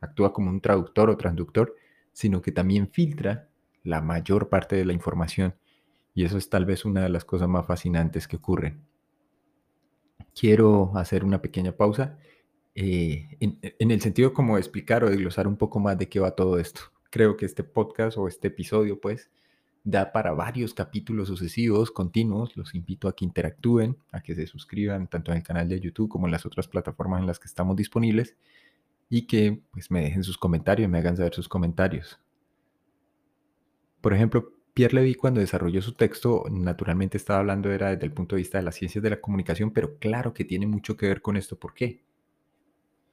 actúa 0.00 0.34
como 0.34 0.50
un 0.50 0.60
traductor 0.60 1.08
o 1.08 1.16
transductor, 1.16 1.74
sino 2.16 2.40
que 2.40 2.50
también 2.50 2.88
filtra 2.88 3.50
la 3.82 4.00
mayor 4.00 4.48
parte 4.48 4.74
de 4.74 4.86
la 4.86 4.94
información. 4.94 5.54
Y 6.14 6.24
eso 6.24 6.38
es 6.38 6.48
tal 6.48 6.64
vez 6.64 6.86
una 6.86 7.02
de 7.02 7.10
las 7.10 7.26
cosas 7.26 7.46
más 7.46 7.66
fascinantes 7.66 8.26
que 8.26 8.36
ocurren. 8.36 8.80
Quiero 10.34 10.96
hacer 10.96 11.24
una 11.24 11.42
pequeña 11.42 11.72
pausa 11.76 12.16
eh, 12.74 13.36
en, 13.38 13.90
el 13.90 14.00
sentido 14.00 14.32
como 14.32 14.54
de 14.54 14.60
explicar 14.60 15.04
o 15.04 15.10
desglosar 15.10 15.46
un 15.46 15.58
poco 15.58 15.78
más 15.78 15.98
de 15.98 16.08
qué 16.08 16.18
va 16.18 16.30
todo 16.30 16.58
esto. 16.58 16.80
Creo 17.10 17.36
que 17.36 17.44
este 17.44 17.64
podcast 17.64 18.16
o 18.16 18.28
este 18.28 18.48
episodio, 18.48 18.98
pues, 18.98 19.30
da 19.84 20.10
para 20.10 20.32
varios 20.32 20.72
capítulos 20.72 21.28
sucesivos, 21.28 21.90
continuos. 21.90 22.56
Los 22.56 22.74
invito 22.74 23.08
a 23.08 23.14
que 23.14 23.26
interactúen, 23.26 23.98
a 24.10 24.22
que 24.22 24.34
se 24.34 24.46
suscriban 24.46 25.06
tanto 25.08 25.32
en 25.32 25.36
el 25.36 25.42
canal 25.42 25.68
de 25.68 25.80
YouTube 25.80 26.08
como 26.08 26.26
en 26.26 26.32
las 26.32 26.46
otras 26.46 26.66
plataformas 26.66 27.20
en 27.20 27.26
las 27.26 27.38
que 27.38 27.46
estamos 27.46 27.76
disponibles 27.76 28.38
y 29.08 29.26
que 29.26 29.62
pues, 29.70 29.90
me 29.90 30.02
dejen 30.02 30.24
sus 30.24 30.38
comentarios, 30.38 30.88
me 30.88 30.98
hagan 30.98 31.16
saber 31.16 31.34
sus 31.34 31.48
comentarios. 31.48 32.20
Por 34.00 34.14
ejemplo, 34.14 34.52
Pierre 34.74 34.94
Levy 34.94 35.14
cuando 35.14 35.40
desarrolló 35.40 35.80
su 35.82 35.94
texto, 35.94 36.44
naturalmente 36.50 37.16
estaba 37.16 37.40
hablando 37.40 37.70
era 37.70 37.90
desde 37.90 38.06
el 38.06 38.12
punto 38.12 38.36
de 38.36 38.42
vista 38.42 38.58
de 38.58 38.64
las 38.64 38.74
ciencias 38.74 39.02
de 39.02 39.10
la 39.10 39.20
comunicación, 39.20 39.70
pero 39.72 39.98
claro 39.98 40.34
que 40.34 40.44
tiene 40.44 40.66
mucho 40.66 40.96
que 40.96 41.08
ver 41.08 41.22
con 41.22 41.36
esto. 41.36 41.58
¿Por 41.58 41.72
qué? 41.72 42.04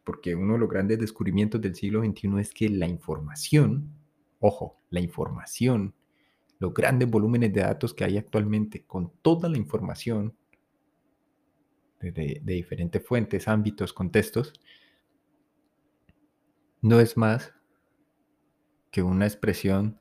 Porque 0.04 0.36
uno 0.36 0.54
de 0.54 0.60
los 0.60 0.70
grandes 0.70 1.00
descubrimientos 1.00 1.62
del 1.62 1.76
siglo 1.76 2.04
XXI 2.04 2.40
es 2.40 2.54
que 2.54 2.70
la 2.70 2.88
información, 2.88 3.94
ojo, 4.40 4.82
la 4.90 5.00
información 5.00 5.96
los 6.64 6.74
grandes 6.74 7.10
volúmenes 7.10 7.52
de 7.52 7.60
datos 7.60 7.94
que 7.94 8.06
hay 8.06 8.18
actualmente, 8.18 8.86
con 8.86 9.12
toda 9.22 9.50
la 9.50 9.58
información 9.58 10.34
de, 12.00 12.42
diferentes 12.42 13.06
fuentes, 13.06 13.50
ámbitos, 13.50 13.92
contextos, 13.92 14.54
no 16.84 17.00
es 17.00 17.16
más 17.16 17.54
que 18.92 19.02
una 19.02 19.26
expresión 19.26 20.00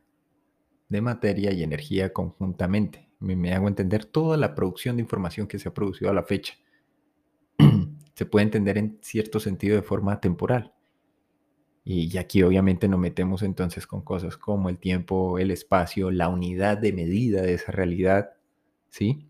de 0.89 1.01
materia 1.01 1.53
y 1.53 1.62
energía 1.62 2.12
conjuntamente. 2.12 3.09
Me, 3.21 3.55
hago 3.55 3.69
entender 3.69 4.05
toda 4.05 4.37
la 4.37 4.57
producción 4.57 4.97
de 4.97 5.03
información 5.03 5.47
que 5.47 5.61
se 5.61 5.69
ha 5.69 5.75
producido 5.75 6.11
a 6.11 6.15
la 6.15 6.25
fecha. 6.25 6.55
se 8.15 8.27
puede 8.27 8.45
entender 8.45 8.79
en 8.79 8.99
cierto 9.01 9.39
sentido 9.39 9.77
de 9.77 9.83
forma 9.83 10.21
temporal. 10.21 10.75
Y 11.85 12.17
aquí 12.19 12.43
obviamente 12.43 12.89
nos 12.89 12.99
metemos 12.99 13.43
entonces 13.43 13.87
con 13.87 14.03
cosas 14.03 14.37
como 14.37 14.69
el 14.69 14.79
tiempo, 14.79 15.39
el 15.39 15.53
espacio, 15.53 16.11
la 16.11 16.29
unidad 16.29 16.79
de 16.79 16.93
medida 16.93 17.43
de 17.43 17.55
esa 17.55 17.71
realidad, 17.71 18.33
¿sí? 18.89 19.29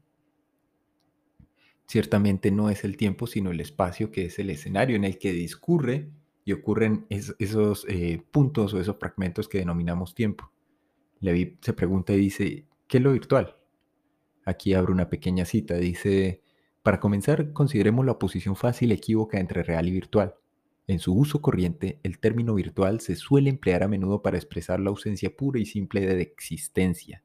Ciertamente 1.87 2.51
no 2.51 2.71
es 2.71 2.85
el 2.85 2.97
tiempo, 2.97 3.27
sino 3.27 3.51
el 3.51 3.61
espacio 3.61 4.11
que 4.11 4.25
es 4.27 4.39
el 4.39 4.49
escenario 4.49 4.97
en 4.97 5.05
el 5.05 5.19
que 5.19 5.33
discurre 5.33 6.11
y 6.45 6.53
ocurren 6.53 7.07
esos 7.09 7.87
eh, 7.89 8.23
puntos 8.31 8.75
o 8.75 8.81
esos 8.81 8.97
fragmentos 8.99 9.49
que 9.49 9.59
denominamos 9.59 10.15
tiempo. 10.15 10.51
Levi 11.21 11.59
se 11.61 11.73
pregunta 11.73 12.13
y 12.13 12.19
dice, 12.19 12.67
¿qué 12.89 12.99
es 12.99 13.03
lo 13.03 13.13
virtual? 13.13 13.57
Aquí 14.45 14.75
abro 14.75 14.93
una 14.93 15.09
pequeña 15.09 15.45
cita, 15.45 15.77
dice, 15.77 16.43
para 16.83 16.99
comenzar, 16.99 17.53
consideremos 17.53 18.05
la 18.05 18.13
oposición 18.13 18.57
fácil 18.57 18.91
equívoca 18.91 19.39
entre 19.39 19.63
real 19.63 19.87
y 19.87 19.93
virtual. 19.93 20.35
En 20.89 20.99
su 20.99 21.15
uso 21.15 21.41
corriente, 21.41 22.01
el 22.03 22.19
término 22.19 22.55
virtual 22.55 23.01
se 23.01 23.15
suele 23.15 23.51
emplear 23.51 23.85
a 23.85 23.89
menudo 23.89 24.21
para 24.21 24.37
expresar 24.37 24.81
la 24.81 24.91
ausencia 24.91 25.37
pura 25.37 25.61
y 25.61 25.65
simple 25.65 26.01
de 26.01 26.23
existencia, 26.23 27.23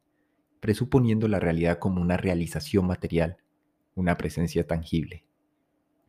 presuponiendo 0.59 1.27
la 1.27 1.39
realidad 1.39 1.79
como 1.79 1.99
una 1.99 2.17
realización 2.17 2.85
material, 2.85 3.37
una 3.95 4.15
presencia 4.15 4.67
tangible. 4.67 5.26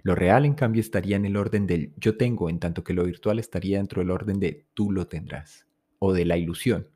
Lo 0.03 0.15
real, 0.15 0.45
en 0.45 0.55
cambio, 0.55 0.81
estaría 0.81 1.17
en 1.17 1.25
el 1.25 1.37
orden 1.37 1.67
del 1.67 1.93
yo 1.97 2.17
tengo, 2.17 2.49
en 2.49 2.61
tanto 2.61 2.85
que 2.85 2.95
lo 2.95 3.05
virtual 3.05 3.39
estaría 3.39 3.79
dentro 3.79 4.01
del 4.01 4.11
orden 4.11 4.39
de 4.39 4.67
tú 4.75 4.93
lo 4.93 5.07
tendrás, 5.09 5.67
o 5.99 6.13
de 6.13 6.25
la 6.25 6.37
ilusión, 6.37 6.89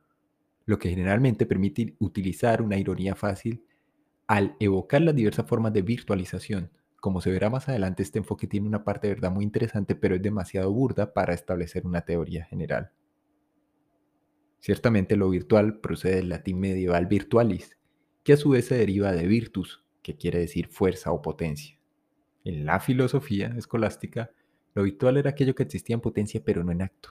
lo 0.66 0.78
que 0.78 0.90
generalmente 0.90 1.47
permite 1.47 1.97
utilizar 1.99 2.62
una 2.62 2.78
ironía 2.78 3.14
fácil 3.14 3.64
al 4.26 4.56
evocar 4.61 5.02
las 5.02 5.14
diversas 5.14 5.47
formas 5.47 5.73
de 5.73 5.82
virtualización, 5.82 6.71
como 7.02 7.21
se 7.21 7.32
verá 7.32 7.50
más 7.50 7.68
adelante, 7.68 8.04
este 8.04 8.21
enfoque 8.21 8.47
tiene 8.47 8.68
una 8.68 8.85
parte 8.85 9.09
de 9.09 9.14
verdad 9.14 9.32
muy 9.32 9.42
interesante, 9.42 9.97
pero 9.97 10.14
es 10.14 10.23
demasiado 10.23 10.73
burda 10.73 11.12
para 11.12 11.35
establecer 11.35 11.85
una 11.85 12.02
teoría 12.02 12.44
general. 12.44 12.92
Ciertamente 14.61 15.16
lo 15.16 15.28
virtual 15.28 15.80
procede 15.80 16.14
del 16.14 16.28
latín 16.28 16.61
medieval 16.61 17.06
virtualis, 17.06 17.76
que 18.23 18.35
a 18.35 18.37
su 18.37 18.50
vez 18.50 18.66
se 18.66 18.76
deriva 18.76 19.11
de 19.11 19.26
virtus, 19.26 19.85
que 20.00 20.16
quiere 20.16 20.38
decir 20.38 20.68
fuerza 20.68 21.11
o 21.11 21.21
potencia. 21.21 21.82
En 22.44 22.64
la 22.66 22.80
filosofía 22.80 23.54
escolástica, 23.56 24.30
lo 24.75 24.82
virtual 24.82 25.16
era 25.16 25.31
aquello 25.31 25.55
que 25.55 25.62
existía 25.62 25.94
en 25.94 26.00
potencia 26.00 26.42
pero 26.44 26.64
no 26.64 26.72
en 26.72 26.83
acto. 26.83 27.11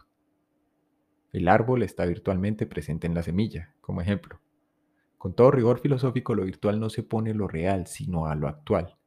El 1.32 1.48
árbol 1.48 1.84
está 1.84 2.06
virtualmente 2.06 2.66
presente 2.66 3.08
en 3.08 3.14
la 3.14 3.24
semilla, 3.24 3.74
como 3.80 4.02
ejemplo. 4.02 4.42
Con 5.18 5.34
todo 5.34 5.52
rigor 5.52 5.80
filosófico, 5.80 6.36
lo 6.36 6.44
virtual 6.44 6.80
no 6.80 6.90
se 6.90 7.04
pone 7.04 7.34
lo 7.34 7.48
real, 7.48 7.88
sino 7.88 8.26
a 8.26 8.36
lo 8.36 8.48
actual. 8.48 8.98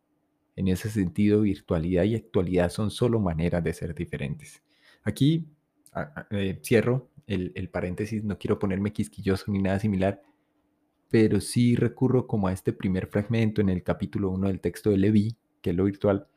En 0.57 0.69
ese 0.69 0.89
sentido, 0.89 1.43
virtualidad 1.43 2.05
y 2.05 2.15
actualidad 2.15 2.71
son 2.71 2.91
solo 2.91 3.21
maneras 3.21 3.63
de 3.65 3.73
ser 3.75 3.95
diferentes. 3.95 4.63
Aquí 5.03 5.49
eh, 6.31 6.61
cierro 6.63 7.11
el, 7.27 7.69
paréntesis, 7.71 8.23
no 8.23 8.39
quiero 8.39 8.59
ponerme 8.59 8.93
quisquilloso 8.93 9.51
ni 9.51 9.61
nada 9.61 9.79
similar, 9.79 10.23
pero 11.11 11.41
sí 11.41 11.77
recurro 11.77 12.27
como 12.27 12.49
a 12.49 12.53
este 12.53 12.73
primer 12.73 13.07
fragmento 13.07 13.61
en 13.61 13.69
el 13.69 13.83
capítulo 13.83 14.31
1 14.31 14.49
del 14.49 14.61
texto 14.61 14.91
de 14.91 14.99
Levi, 14.99 15.37
que 15.65 15.73
lo 15.73 15.85
virtual, 15.85 16.29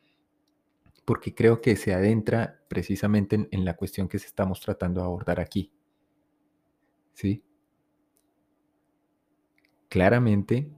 porque 1.03 1.35
creo 1.35 1.59
que 1.59 1.75
se 1.75 1.93
adentra 1.93 2.63
precisamente 2.69 3.49
en, 3.51 3.65
la 3.65 3.75
cuestión 3.75 4.07
que 4.07 4.15
estamos 4.15 4.61
tratando 4.61 5.01
de 5.01 5.05
abordar 5.05 5.41
aquí. 5.41 5.73
¿Sí? 7.13 7.43
Claramente, 9.89 10.71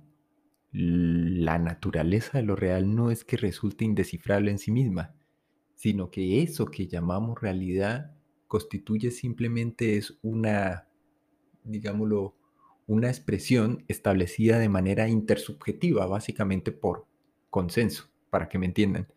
la 0.72 1.60
naturaleza 1.60 2.40
de 2.40 2.44
lo 2.44 2.56
real 2.56 2.96
no 2.96 3.12
es 3.12 3.24
que 3.24 3.38
resulte 3.38 3.86
indescifrable 3.86 4.50
en 4.50 4.58
sí 4.58 4.72
misma, 4.72 5.14
sino 5.76 6.10
que 6.10 6.42
eso 6.42 6.66
que 6.66 6.88
llamamos 6.88 7.40
realidad 7.40 8.16
constituye 8.48 9.12
simplemente 9.12 9.96
es 9.96 10.18
una, 10.24 10.88
digámoslo, 11.64 12.36
una 12.88 13.10
expresión 13.10 13.86
establecida 13.88 14.58
de 14.58 14.70
manera 14.70 15.08
intersubjetiva, 15.08 16.08
básicamente 16.08 16.72
por 16.72 17.06
consenso, 17.52 18.09
para 18.30 18.50
que 18.50 18.58
me 18.58 18.66
entiendan. 18.66 19.08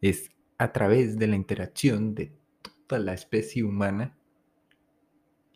Es 0.00 0.30
a 0.58 0.72
través 0.72 1.18
de 1.18 1.26
la 1.26 1.36
interacción 1.36 2.14
de 2.14 2.32
toda 2.86 3.00
la 3.00 3.14
especie 3.14 3.64
humana 3.64 4.16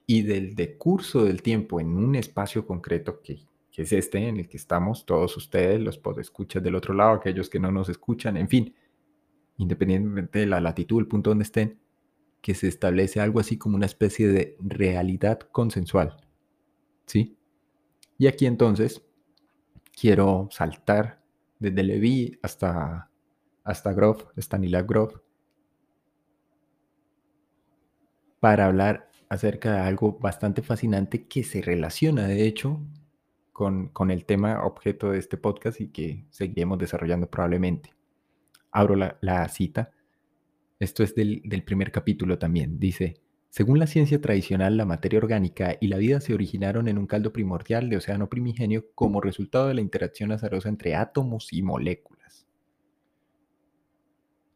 y 0.06 0.22
del 0.22 0.54
decurso 0.54 1.24
del 1.24 1.42
tiempo 1.42 1.80
en 1.80 1.96
un 1.96 2.14
espacio 2.14 2.66
concreto 2.66 3.20
que 3.20 3.48
que 3.78 3.82
es 3.82 3.92
este 3.92 4.18
en 4.18 4.38
el 4.38 4.48
que 4.48 4.56
estamos 4.56 5.06
todos 5.06 5.36
ustedes, 5.36 5.80
los 5.80 5.98
podescuchas 5.98 6.60
del 6.60 6.74
otro 6.74 6.94
lado, 6.94 7.12
aquellos 7.12 7.48
que 7.48 7.60
no 7.60 7.70
nos 7.70 7.88
escuchan, 7.88 8.36
en 8.36 8.48
fin, 8.48 8.74
independientemente 9.56 10.40
de 10.40 10.46
la 10.46 10.60
latitud, 10.60 10.98
el 10.98 11.06
punto 11.06 11.30
donde 11.30 11.44
estén, 11.44 11.78
que 12.40 12.56
se 12.56 12.66
establece 12.66 13.20
algo 13.20 13.38
así 13.38 13.56
como 13.56 13.76
una 13.76 13.86
especie 13.86 14.26
de 14.26 14.56
realidad 14.58 15.38
consensual. 15.52 16.16
¿Sí? 17.06 17.36
Y 18.18 18.26
aquí 18.26 18.46
entonces 18.46 19.00
quiero 19.92 20.48
saltar 20.50 21.17
desde 21.58 21.82
Levi 21.82 22.38
hasta, 22.42 23.10
hasta 23.64 23.92
Grof, 23.92 24.24
Stanislav 24.36 24.86
Grof, 24.86 25.16
para 28.40 28.66
hablar 28.66 29.10
acerca 29.28 29.72
de 29.74 29.80
algo 29.80 30.18
bastante 30.18 30.62
fascinante 30.62 31.26
que 31.26 31.42
se 31.42 31.60
relaciona, 31.60 32.26
de 32.26 32.46
hecho, 32.46 32.80
con, 33.52 34.10
el 34.10 34.24
tema 34.24 34.64
objeto 34.64 35.10
de 35.10 35.18
este 35.18 35.36
podcast 35.36 35.80
y 35.80 35.88
que 35.88 36.24
seguiremos 36.30 36.78
desarrollando 36.78 37.28
probablemente. 37.28 37.92
Abro 38.70 38.94
la, 38.94 39.48
cita. 39.48 39.90
Esto 40.78 41.02
es 41.02 41.14
del, 41.14 41.42
del 41.44 41.64
primer 41.64 41.90
capítulo 41.90 42.38
también. 42.38 42.78
Dice, 42.78 43.20
según 43.50 43.78
la 43.78 43.86
ciencia 43.86 44.20
tradicional, 44.20 44.76
la 44.76 44.84
materia 44.84 45.18
orgánica 45.18 45.76
y 45.80 45.88
la 45.88 45.96
vida 45.96 46.20
se 46.20 46.34
originaron 46.34 46.86
en 46.86 46.98
un 46.98 47.06
caldo 47.06 47.32
primordial 47.32 47.88
de 47.88 47.96
océano 47.96 48.28
primigenio 48.28 48.86
como 48.94 49.20
resultado 49.20 49.68
de 49.68 49.74
la 49.74 49.80
interacción 49.80 50.32
azarosa 50.32 50.68
entre 50.68 50.94
átomos 50.94 51.52
y 51.52 51.62
moléculas. 51.62 52.46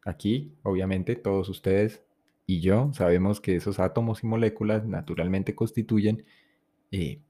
Aquí, 0.05 0.53
obviamente, 0.63 1.15
todos 1.15 1.49
ustedes 1.49 2.03
y 2.45 2.59
yo 2.59 2.91
sabemos 2.93 3.39
que 3.41 3.55
esos 3.55 3.79
átomos 3.79 4.23
y 4.23 4.27
moléculas 4.27 4.85
naturalmente 4.85 5.55
constituyen 5.55 6.25
eh, 6.91 7.21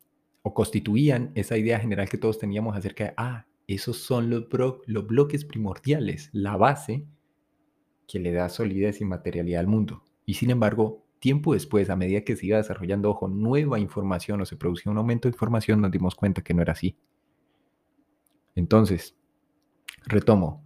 o 0.41 0.53
constituían 0.53 1.31
esa 1.35 1.57
idea 1.57 1.79
general 1.79 2.09
que 2.09 2.17
todos 2.17 2.39
teníamos 2.39 2.75
acerca 2.75 3.05
de, 3.05 3.13
ah, 3.15 3.47
esos 3.67 3.97
son 3.97 4.29
los, 4.29 4.47
los 4.85 5.07
bloques 5.07 5.45
primordiales, 5.45 6.29
la 6.33 6.57
base 6.57 7.05
que 8.07 8.19
le 8.19 8.33
da 8.33 8.49
solidez 8.49 8.99
y 8.99 9.05
materialidad 9.05 9.61
al 9.61 9.67
mundo. 9.67 10.03
Y 10.25 10.33
sin 10.33 10.49
embargo, 10.49 11.02
tiempo 11.23 11.53
después, 11.53 11.89
a 11.89 11.95
medida 11.95 12.25
que 12.25 12.35
se 12.35 12.47
iba 12.47 12.57
desarrollando, 12.57 13.09
ojo, 13.09 13.29
nueva 13.29 13.79
información 13.79 14.41
o 14.41 14.45
se 14.45 14.57
producía 14.57 14.91
un 14.91 14.97
aumento 14.97 15.29
de 15.29 15.33
información, 15.33 15.79
nos 15.79 15.89
dimos 15.89 16.15
cuenta 16.15 16.43
que 16.43 16.53
no 16.53 16.61
era 16.61 16.73
así. 16.73 16.97
Entonces, 18.55 19.15
retomo, 20.05 20.65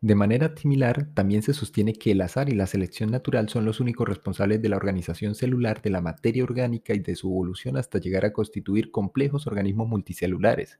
de 0.00 0.14
manera 0.14 0.54
similar, 0.56 1.08
también 1.12 1.42
se 1.42 1.52
sostiene 1.54 1.92
que 1.92 2.12
el 2.12 2.20
azar 2.20 2.48
y 2.48 2.54
la 2.54 2.68
selección 2.68 3.10
natural 3.10 3.48
son 3.48 3.64
los 3.64 3.80
únicos 3.80 4.08
responsables 4.08 4.62
de 4.62 4.68
la 4.68 4.76
organización 4.76 5.34
celular 5.34 5.82
de 5.82 5.90
la 5.90 6.00
materia 6.00 6.44
orgánica 6.44 6.94
y 6.94 7.00
de 7.00 7.16
su 7.16 7.26
evolución 7.26 7.76
hasta 7.76 7.98
llegar 7.98 8.24
a 8.24 8.32
constituir 8.32 8.92
complejos 8.92 9.48
organismos 9.48 9.88
multicelulares, 9.88 10.78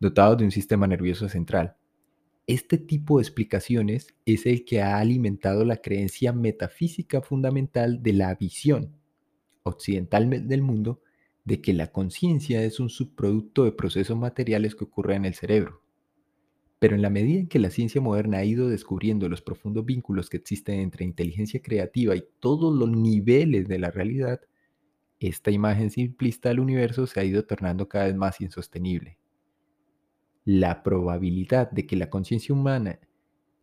dotados 0.00 0.38
de 0.38 0.46
un 0.46 0.52
sistema 0.52 0.86
nervioso 0.86 1.28
central. 1.28 1.76
Este 2.46 2.76
tipo 2.76 3.16
de 3.18 3.22
explicaciones 3.22 4.14
es 4.26 4.44
el 4.44 4.66
que 4.66 4.82
ha 4.82 4.98
alimentado 4.98 5.64
la 5.64 5.78
creencia 5.78 6.34
metafísica 6.34 7.22
fundamental 7.22 8.02
de 8.02 8.12
la 8.12 8.34
visión 8.34 8.96
occidental 9.62 10.46
del 10.46 10.60
mundo 10.60 11.00
de 11.44 11.62
que 11.62 11.72
la 11.72 11.90
conciencia 11.90 12.62
es 12.62 12.80
un 12.80 12.90
subproducto 12.90 13.64
de 13.64 13.72
procesos 13.72 14.18
materiales 14.18 14.74
que 14.74 14.84
ocurren 14.84 15.18
en 15.18 15.24
el 15.26 15.34
cerebro. 15.34 15.80
Pero 16.78 16.96
en 16.96 17.00
la 17.00 17.08
medida 17.08 17.40
en 17.40 17.48
que 17.48 17.58
la 17.58 17.70
ciencia 17.70 18.02
moderna 18.02 18.38
ha 18.38 18.44
ido 18.44 18.68
descubriendo 18.68 19.26
los 19.30 19.40
profundos 19.40 19.86
vínculos 19.86 20.28
que 20.28 20.36
existen 20.36 20.80
entre 20.80 21.06
inteligencia 21.06 21.62
creativa 21.62 22.14
y 22.14 22.24
todos 22.40 22.76
los 22.76 22.90
niveles 22.90 23.68
de 23.68 23.78
la 23.78 23.90
realidad, 23.90 24.42
esta 25.18 25.50
imagen 25.50 25.90
simplista 25.90 26.50
del 26.50 26.60
universo 26.60 27.06
se 27.06 27.20
ha 27.20 27.24
ido 27.24 27.46
tornando 27.46 27.88
cada 27.88 28.04
vez 28.04 28.16
más 28.16 28.42
insostenible. 28.42 29.16
La 30.44 30.82
probabilidad 30.82 31.70
de 31.70 31.86
que 31.86 31.96
la 31.96 32.10
conciencia 32.10 32.54
humana 32.54 33.00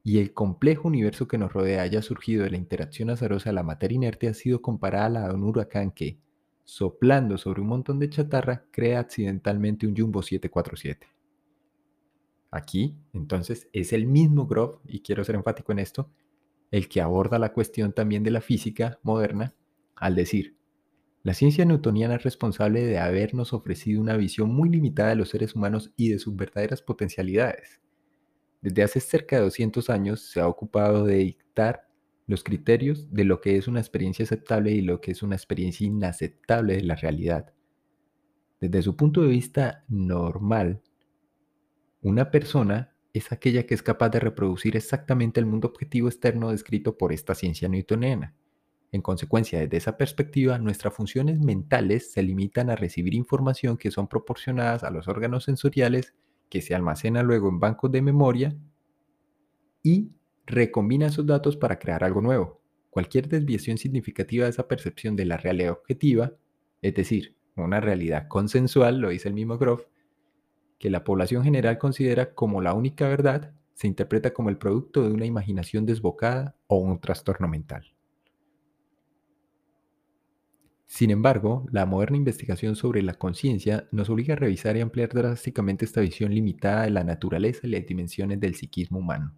y 0.04 0.17
el 0.17 0.34
complejo 0.34 0.88
universo 0.88 1.28
que 1.28 1.38
nos 1.38 1.54
rodea 1.54 1.84
haya 1.84 2.02
surgido 2.02 2.44
de 2.44 2.50
la 2.50 2.58
interacción 2.58 3.10
azarosa 3.10 3.50
de 3.50 3.54
la 3.54 3.63
materia 3.63 3.96
inerte 3.96 4.28
ha 4.28 4.34
sido 4.34 4.62
comparada 4.62 5.28
a 5.28 5.34
un 5.34 5.44
huracán 5.44 5.91
que, 5.91 6.17
soplando 6.63 7.38
sobre 7.38 7.62
un 7.62 7.67
montón 7.67 8.00
de 8.00 8.10
chatarra, 8.10 8.65
crea 8.72 9.00
accidentalmente 9.00 9.86
un 9.86 9.96
Jumbo 9.96 10.22
747. 10.24 11.08
Aquí, 12.50 12.98
entonces, 13.13 13.70
es 13.72 13.94
el 13.94 14.08
mismo 14.08 14.48
Groff, 14.48 14.80
y 14.86 15.02
quiero 15.02 15.24
ser 15.24 15.36
enfático 15.36 15.72
en 15.72 15.80
esto, 15.80 16.10
el 16.72 16.88
que 16.88 17.02
aborda 17.02 17.38
la 17.38 17.54
cuestión 17.54 17.94
también 17.94 18.24
de 18.24 18.32
la 18.32 18.41
física 18.41 19.00
moderna 19.04 19.54
al 19.96 20.15
decir, 20.15 20.58
la 21.23 21.36
ciencia 21.36 21.65
newtoniana 21.65 22.15
es 22.15 22.23
responsable 22.23 22.84
de 22.84 22.97
habernos 22.97 23.53
ofrecido 23.53 24.01
una 24.01 24.17
visión 24.17 24.53
muy 24.53 24.69
limitada 24.69 25.10
de 25.10 25.17
los 25.17 25.29
seres 25.29 25.55
humanos 25.55 25.91
y 25.95 26.10
de 26.10 26.17
sus 26.17 26.36
verdaderas 26.36 26.81
potencialidades. 26.81 27.79
Desde 28.62 28.84
hace 28.84 28.99
cerca 28.99 29.36
de 29.36 29.43
200 29.43 29.89
años 29.91 30.21
se 30.21 30.39
ha 30.39 30.47
ocupado 30.47 31.05
de 31.05 31.15
dictar 31.17 31.88
los 32.25 32.43
criterios 32.43 33.12
de 33.13 33.23
lo 33.23 33.39
que 33.39 33.57
es 33.57 33.67
una 33.67 33.79
experiencia 33.79 34.23
aceptable 34.23 34.71
y 34.71 34.81
lo 34.81 34.99
que 34.99 35.12
es 35.12 35.21
una 35.21 35.36
experiencia 35.36 35.86
inaceptable 35.86 36.77
de 36.77 36.84
la 36.84 36.95
realidad. 36.95 37.53
Desde 38.60 38.81
su 38.81 38.95
punto 38.95 39.21
de 39.21 39.27
vista 39.27 39.84
normal, 39.89 40.81
una 42.01 42.31
persona 42.31 42.95
es 43.13 43.31
aquella 43.31 43.65
que 43.67 43.75
es 43.75 43.84
capaz 43.84 44.10
de 44.10 44.19
reproducir 44.19 44.75
exactamente 44.75 45.39
el 45.39 45.45
mundo 45.45 45.67
objetivo 45.67 46.07
externo 46.07 46.51
descrito 46.51 46.97
por 46.97 47.13
esta 47.13 47.36
ciencia 47.36 47.67
newtoniana. 47.69 48.36
En 48.91 49.01
consecuencia, 49.01 49.60
desde 49.60 49.77
esa 49.77 49.97
perspectiva, 49.97 50.58
nuestras 50.58 50.93
funciones 50.93 51.39
mentales 51.39 52.12
se 52.12 52.23
limitan 52.23 52.69
a 52.69 52.75
recibir 52.75 53.13
información 53.13 53.77
que 53.77 53.89
son 53.89 54.08
proporcionadas 54.08 54.84
a 54.84 54.91
los 54.91 55.08
órganos 55.08 55.45
sensoriales 55.45 56.13
que 56.49 56.62
se 56.62 56.75
almacena 56.75 57.23
luego 57.23 57.47
en 57.47 57.60
bancos 57.60 57.91
de 57.91 58.01
memoria 58.01 58.56
y 59.82 60.12
recombina 60.45 61.08
esos 61.08 61.25
datos 61.25 61.56
para 61.56 61.80
crear 61.80 62.04
algo 62.04 62.21
nuevo. 62.21 62.62
Cualquier 62.89 63.30
desviación 63.30 63.77
significativa 63.77 64.43
de 64.43 64.49
esa 64.49 64.67
percepción 64.67 65.15
de 65.15 65.25
la 65.25 65.38
realidad 65.38 65.71
objetiva, 65.71 66.34
es 66.82 66.93
decir, 66.93 67.38
una 67.56 67.80
realidad 67.80 68.27
consensual, 68.27 68.99
lo 68.99 69.10
dice 69.10 69.30
el 69.30 69.34
mismo 69.34 69.58
Groff, 69.58 69.86
que 70.77 70.89
la 70.89 71.06
población 71.06 71.43
general 71.43 71.77
considera 71.77 72.34
como 72.34 72.62
la 72.62 72.73
única 72.73 73.08
verdad, 73.08 73.54
se 73.73 73.88
interpreta 73.88 74.34
como 74.34 74.49
el 74.49 74.58
producto 74.58 75.04
de 75.04 75.13
una 75.13 75.25
imaginación 75.25 75.86
desbocada 75.86 76.58
o 76.67 76.77
un 76.77 76.99
trastorno 76.99 77.47
mental. 77.47 77.93
Sin 80.93 81.10
embargo, 81.10 81.65
la 81.71 81.86
moderna 81.86 82.17
investigación 82.17 82.75
sobre 82.75 83.01
la 83.01 83.13
conciencia 83.13 83.88
nos 83.93 84.10
obliga 84.10 84.34
a 84.34 84.38
revisar 84.38 84.75
y 84.75 84.82
ampliar 84.82 85.08
drásticamente 85.08 85.86
esta 85.86 86.01
visión 86.01 86.36
limitada 86.36 86.84
de 86.84 86.89
la 86.89 87.06
naturaleza 87.06 87.62
y 87.63 87.69
las 87.69 87.86
dimensiones 87.86 88.41
del 88.41 88.56
psiquismo 88.56 88.99
humano. 88.99 89.34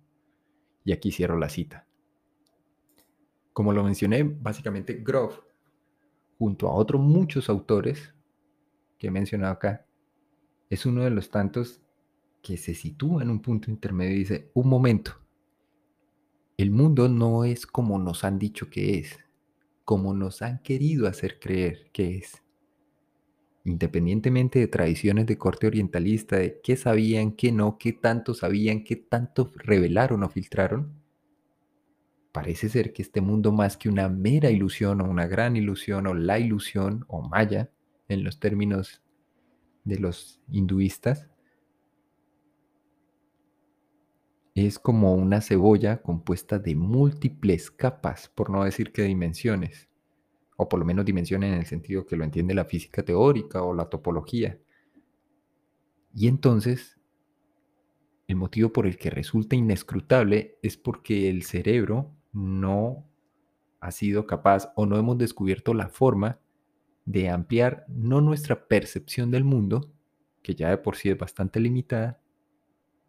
Y 0.83 0.93
aquí 0.93 1.11
cierro 1.11 1.37
la 1.37 1.49
cita. 1.49 1.85
Como 3.53 3.71
lo 3.71 3.83
mencioné, 3.83 4.23
básicamente 4.23 5.03
Groff, 5.05 5.41
junto 6.39 6.67
a 6.67 6.73
otros 6.73 6.99
muchos 6.99 7.47
autores 7.51 8.15
que 8.97 9.05
he 9.05 9.11
mencionado 9.11 9.53
acá, 9.53 9.85
es 10.71 10.87
uno 10.87 11.03
de 11.03 11.11
los 11.11 11.29
tantos 11.29 11.83
que 12.41 12.57
se 12.57 12.73
sitúa 12.73 13.21
en 13.21 13.29
un 13.29 13.43
punto 13.43 13.69
intermedio 13.69 14.15
y 14.15 14.19
dice, 14.19 14.49
un 14.55 14.67
momento, 14.67 15.21
el 16.57 16.71
mundo 16.71 17.07
no 17.09 17.43
es 17.43 17.67
como 17.67 17.99
nos 17.99 18.23
han 18.23 18.39
dicho 18.39 18.71
que 18.71 18.97
es 18.97 19.19
como 19.85 20.13
nos 20.13 20.41
han 20.41 20.59
querido 20.59 21.07
hacer 21.07 21.39
creer 21.39 21.89
que 21.91 22.17
es. 22.17 22.43
Independientemente 23.65 24.59
de 24.59 24.67
tradiciones 24.67 25.25
de 25.25 25.37
corte 25.37 25.67
orientalista, 25.67 26.37
de 26.37 26.59
qué 26.61 26.75
sabían, 26.75 27.31
qué 27.31 27.51
no, 27.51 27.77
qué 27.77 27.93
tanto 27.93 28.33
sabían, 28.33 28.83
qué 28.83 28.95
tanto 28.95 29.51
revelaron 29.55 30.23
o 30.23 30.29
filtraron, 30.29 31.01
parece 32.33 32.67
ser 32.67 32.91
que 32.91 33.01
este 33.03 33.21
mundo 33.21 33.51
más 33.51 33.77
que 33.77 33.87
una 33.87 34.09
mera 34.09 34.49
ilusión 34.49 34.99
o 35.01 35.05
una 35.05 35.27
gran 35.27 35.55
ilusión 35.55 36.07
o 36.07 36.13
la 36.13 36.39
ilusión 36.39 37.05
o 37.07 37.21
maya, 37.21 37.69
en 38.09 38.23
los 38.23 38.39
términos 38.39 39.01
de 39.85 39.99
los 39.99 40.41
hinduistas, 40.51 41.29
es 44.55 44.77
como 44.77 45.15
una 45.15 45.41
cebolla 45.41 46.01
compuesta 46.01 46.59
de 46.59 46.75
múltiples 46.75 47.71
capas, 47.71 48.29
por 48.29 48.49
no 48.49 48.63
decir 48.63 48.91
que 48.91 49.03
dimensiones, 49.03 49.89
o 50.57 50.69
por 50.69 50.79
lo 50.79 50.85
menos 50.85 51.05
dimensiones 51.05 51.51
en 51.51 51.59
el 51.59 51.65
sentido 51.65 52.05
que 52.05 52.15
lo 52.15 52.23
entiende 52.23 52.53
la 52.53 52.65
física 52.65 53.03
teórica 53.03 53.63
o 53.63 53.73
la 53.73 53.89
topología. 53.89 54.59
Y 56.13 56.27
entonces, 56.27 56.99
el 58.27 58.35
motivo 58.35 58.71
por 58.71 58.85
el 58.85 58.97
que 58.97 59.09
resulta 59.09 59.55
inescrutable 59.55 60.59
es 60.61 60.77
porque 60.77 61.29
el 61.29 61.43
cerebro 61.43 62.11
no 62.31 63.09
ha 63.79 63.91
sido 63.91 64.27
capaz 64.27 64.71
o 64.75 64.85
no 64.85 64.97
hemos 64.97 65.17
descubierto 65.17 65.73
la 65.73 65.89
forma 65.89 66.39
de 67.05 67.29
ampliar 67.29 67.85
no 67.89 68.21
nuestra 68.21 68.67
percepción 68.67 69.31
del 69.31 69.43
mundo, 69.43 69.91
que 70.41 70.55
ya 70.55 70.69
de 70.69 70.77
por 70.77 70.95
sí 70.95 71.09
es 71.09 71.17
bastante 71.17 71.59
limitada, 71.59 72.22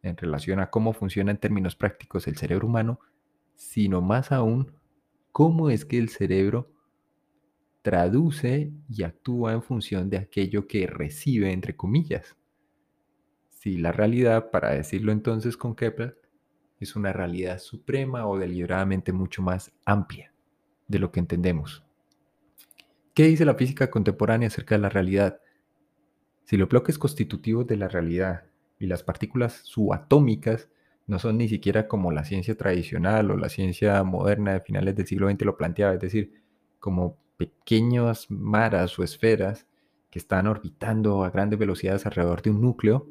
en 0.04 0.16
relación 0.16 0.60
a 0.60 0.70
cómo 0.70 0.92
funciona 0.92 1.30
en 1.30 1.38
términos 1.38 1.74
prácticos 1.74 2.28
el 2.28 2.36
cerebro 2.36 2.66
humano, 2.68 3.00
sino 3.54 4.00
más 4.00 4.32
aún 4.32 4.72
cómo 5.32 5.70
es 5.70 5.84
que 5.84 5.98
el 5.98 6.10
cerebro 6.10 6.70
traduce 7.82 8.72
y 8.88 9.02
actúa 9.02 9.52
en 9.52 9.62
función 9.62 10.10
de 10.10 10.18
aquello 10.18 10.66
que 10.66 10.86
recibe, 10.86 11.52
entre 11.52 11.74
comillas. 11.74 12.36
Si 13.48 13.78
la 13.78 13.92
realidad, 13.92 14.50
para 14.50 14.70
decirlo 14.70 15.10
entonces 15.10 15.56
con 15.56 15.74
Kepler, 15.74 16.20
es 16.80 16.96
una 16.96 17.12
realidad 17.12 17.58
suprema 17.58 18.26
o 18.26 18.38
deliberadamente 18.38 19.12
mucho 19.12 19.42
más 19.42 19.72
amplia 19.86 20.32
de 20.86 20.98
lo 20.98 21.10
que 21.10 21.20
entendemos. 21.20 21.82
¿Qué 23.14 23.24
dice 23.24 23.44
la 23.44 23.54
física 23.54 23.90
contemporánea 23.90 24.48
acerca 24.48 24.74
de 24.74 24.82
la 24.82 24.88
realidad? 24.88 25.40
Si 26.44 26.56
los 26.56 26.68
bloques 26.68 26.98
constitutivos 26.98 27.66
de 27.66 27.76
la 27.76 27.88
realidad 27.88 28.44
y 28.78 28.87
las 28.87 29.02
partículas 29.02 29.60
subatómicas 29.64 30.68
no 31.06 31.18
son 31.18 31.38
ni 31.38 31.48
siquiera 31.48 31.87
como 31.87 32.12
la 32.12 32.24
ciencia 32.24 32.56
tradicional 32.56 33.30
o 33.30 33.37
la 33.37 33.48
ciencia 33.48 34.02
moderna 34.04 34.54
de 34.54 34.60
finales 34.60 34.96
del 34.96 35.06
siglo 35.06 35.28
XX 35.28 35.42
lo 35.42 35.56
planteaba, 35.56 35.94
es 35.94 36.00
decir, 36.00 36.42
como 36.80 37.18
pequeñas 37.37 38.30
maras 38.30 38.98
o 38.98 39.04
esferas 39.04 39.66
que 40.10 40.18
están 40.18 40.46
orbitando 40.46 41.24
a 41.24 41.30
grandes 41.30 41.58
velocidades 41.58 42.06
alrededor 42.06 42.42
de 42.42 42.50
un 42.50 42.60
núcleo, 42.60 43.08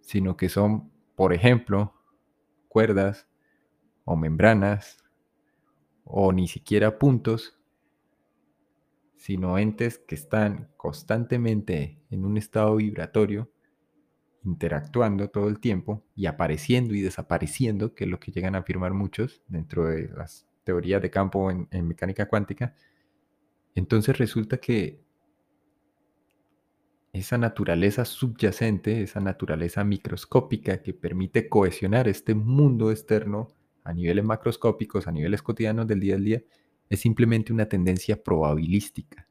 sino 0.00 0.36
que 0.36 0.48
son, 0.48 0.90
por 1.14 1.32
ejemplo, 1.32 1.94
cuerdas 2.68 3.28
o 4.04 4.16
membranas 4.16 5.02
o 6.04 6.32
ni 6.32 6.48
siquiera 6.48 6.98
puntos, 6.98 7.58
sino 9.16 9.58
entes 9.58 9.98
que 9.98 10.14
están 10.14 10.72
constantemente 10.76 12.02
en 12.10 12.24
un 12.24 12.36
estado 12.36 12.76
vibratorio 12.76 13.51
interactuando 14.44 15.30
todo 15.30 15.48
el 15.48 15.60
tiempo 15.60 16.04
y 16.14 16.26
apareciendo 16.26 16.94
y 16.94 17.00
desapareciendo, 17.00 17.94
que 17.94 18.04
es 18.04 18.10
lo 18.10 18.18
que 18.18 18.32
llegan 18.32 18.54
a 18.54 18.58
afirmar 18.58 18.92
muchos 18.92 19.42
dentro 19.46 19.86
de 19.86 20.08
las 20.08 20.46
teorías 20.64 21.02
de 21.02 21.10
campo 21.10 21.50
en, 21.50 21.68
mecánica 21.86 22.28
cuántica, 22.28 22.74
entonces 23.74 24.18
resulta 24.18 24.58
que 24.58 25.00
esa 27.12 27.36
naturaleza 27.38 28.04
subyacente, 28.04 29.02
esa 29.02 29.20
naturaleza 29.20 29.84
microscópica 29.84 30.82
que 30.82 30.94
permite 30.94 31.48
cohesionar 31.48 32.08
este 32.08 32.34
mundo 32.34 32.90
externo 32.90 33.48
a 33.84 33.92
niveles 33.92 34.24
macroscópicos, 34.24 35.06
a 35.06 35.12
niveles 35.12 35.42
cotidianos 35.42 35.86
del 35.86 36.00
día 36.00 36.14
a 36.14 36.18
día, 36.18 36.42
es 36.88 37.00
simplemente 37.00 37.52
una 37.52 37.66
tendencia 37.66 38.22
probabilística. 38.22 39.28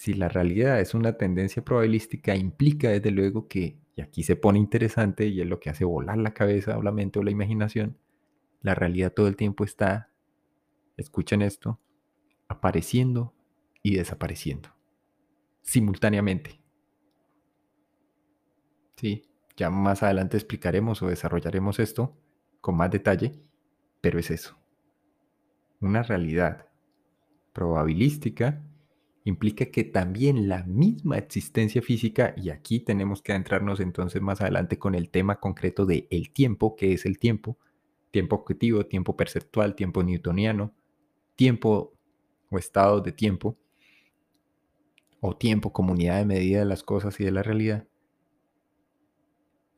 Si 0.00 0.14
la 0.14 0.30
realidad 0.30 0.80
es 0.80 0.94
una 0.94 1.18
tendencia 1.18 1.62
probabilística, 1.62 2.34
implica 2.34 2.88
desde 2.88 3.10
luego 3.10 3.48
que, 3.48 3.76
y 3.94 4.00
aquí 4.00 4.22
se 4.22 4.34
pone 4.34 4.58
interesante 4.58 5.26
y 5.26 5.42
es 5.42 5.46
lo 5.46 5.60
que 5.60 5.68
hace 5.68 5.84
volar 5.84 6.16
la 6.16 6.32
cabeza 6.32 6.78
o 6.78 6.82
la 6.82 6.90
mente 6.90 7.18
o 7.18 7.22
la 7.22 7.30
imaginación, 7.30 7.98
la 8.62 8.74
realidad 8.74 9.12
todo 9.12 9.28
el 9.28 9.36
tiempo 9.36 9.62
está, 9.62 10.10
escuchen 10.96 11.42
esto, 11.42 11.78
apareciendo 12.48 13.34
y 13.82 13.96
desapareciendo, 13.96 14.70
simultáneamente. 15.60 16.62
Sí, 18.96 19.26
ya 19.54 19.68
más 19.68 20.02
adelante 20.02 20.38
explicaremos 20.38 21.02
o 21.02 21.08
desarrollaremos 21.08 21.78
esto 21.78 22.16
con 22.62 22.74
más 22.74 22.90
detalle, 22.90 23.38
pero 24.00 24.18
es 24.18 24.30
eso. 24.30 24.56
Una 25.78 26.02
realidad 26.02 26.68
probabilística 27.52 28.64
implica 29.24 29.66
que 29.66 29.84
también 29.84 30.48
la 30.48 30.64
misma 30.64 31.18
existencia 31.18 31.82
física, 31.82 32.34
y 32.36 32.50
aquí 32.50 32.80
tenemos 32.80 33.22
que 33.22 33.32
adentrarnos 33.32 33.80
entonces 33.80 34.22
más 34.22 34.40
adelante 34.40 34.78
con 34.78 34.94
el 34.94 35.10
tema 35.10 35.40
concreto 35.40 35.86
de 35.86 36.06
el 36.10 36.30
tiempo, 36.32 36.76
que 36.76 36.92
es 36.92 37.04
el 37.06 37.18
tiempo, 37.18 37.58
tiempo 38.10 38.36
objetivo, 38.36 38.86
tiempo 38.86 39.16
perceptual, 39.16 39.74
tiempo 39.74 40.02
newtoniano, 40.02 40.74
tiempo 41.36 41.92
o 42.50 42.58
estado 42.58 43.00
de 43.00 43.12
tiempo, 43.12 43.58
o 45.20 45.36
tiempo, 45.36 45.72
comunidad 45.72 46.18
de 46.18 46.24
medida 46.24 46.60
de 46.60 46.64
las 46.64 46.82
cosas 46.82 47.20
y 47.20 47.24
de 47.24 47.30
la 47.30 47.42
realidad, 47.42 47.86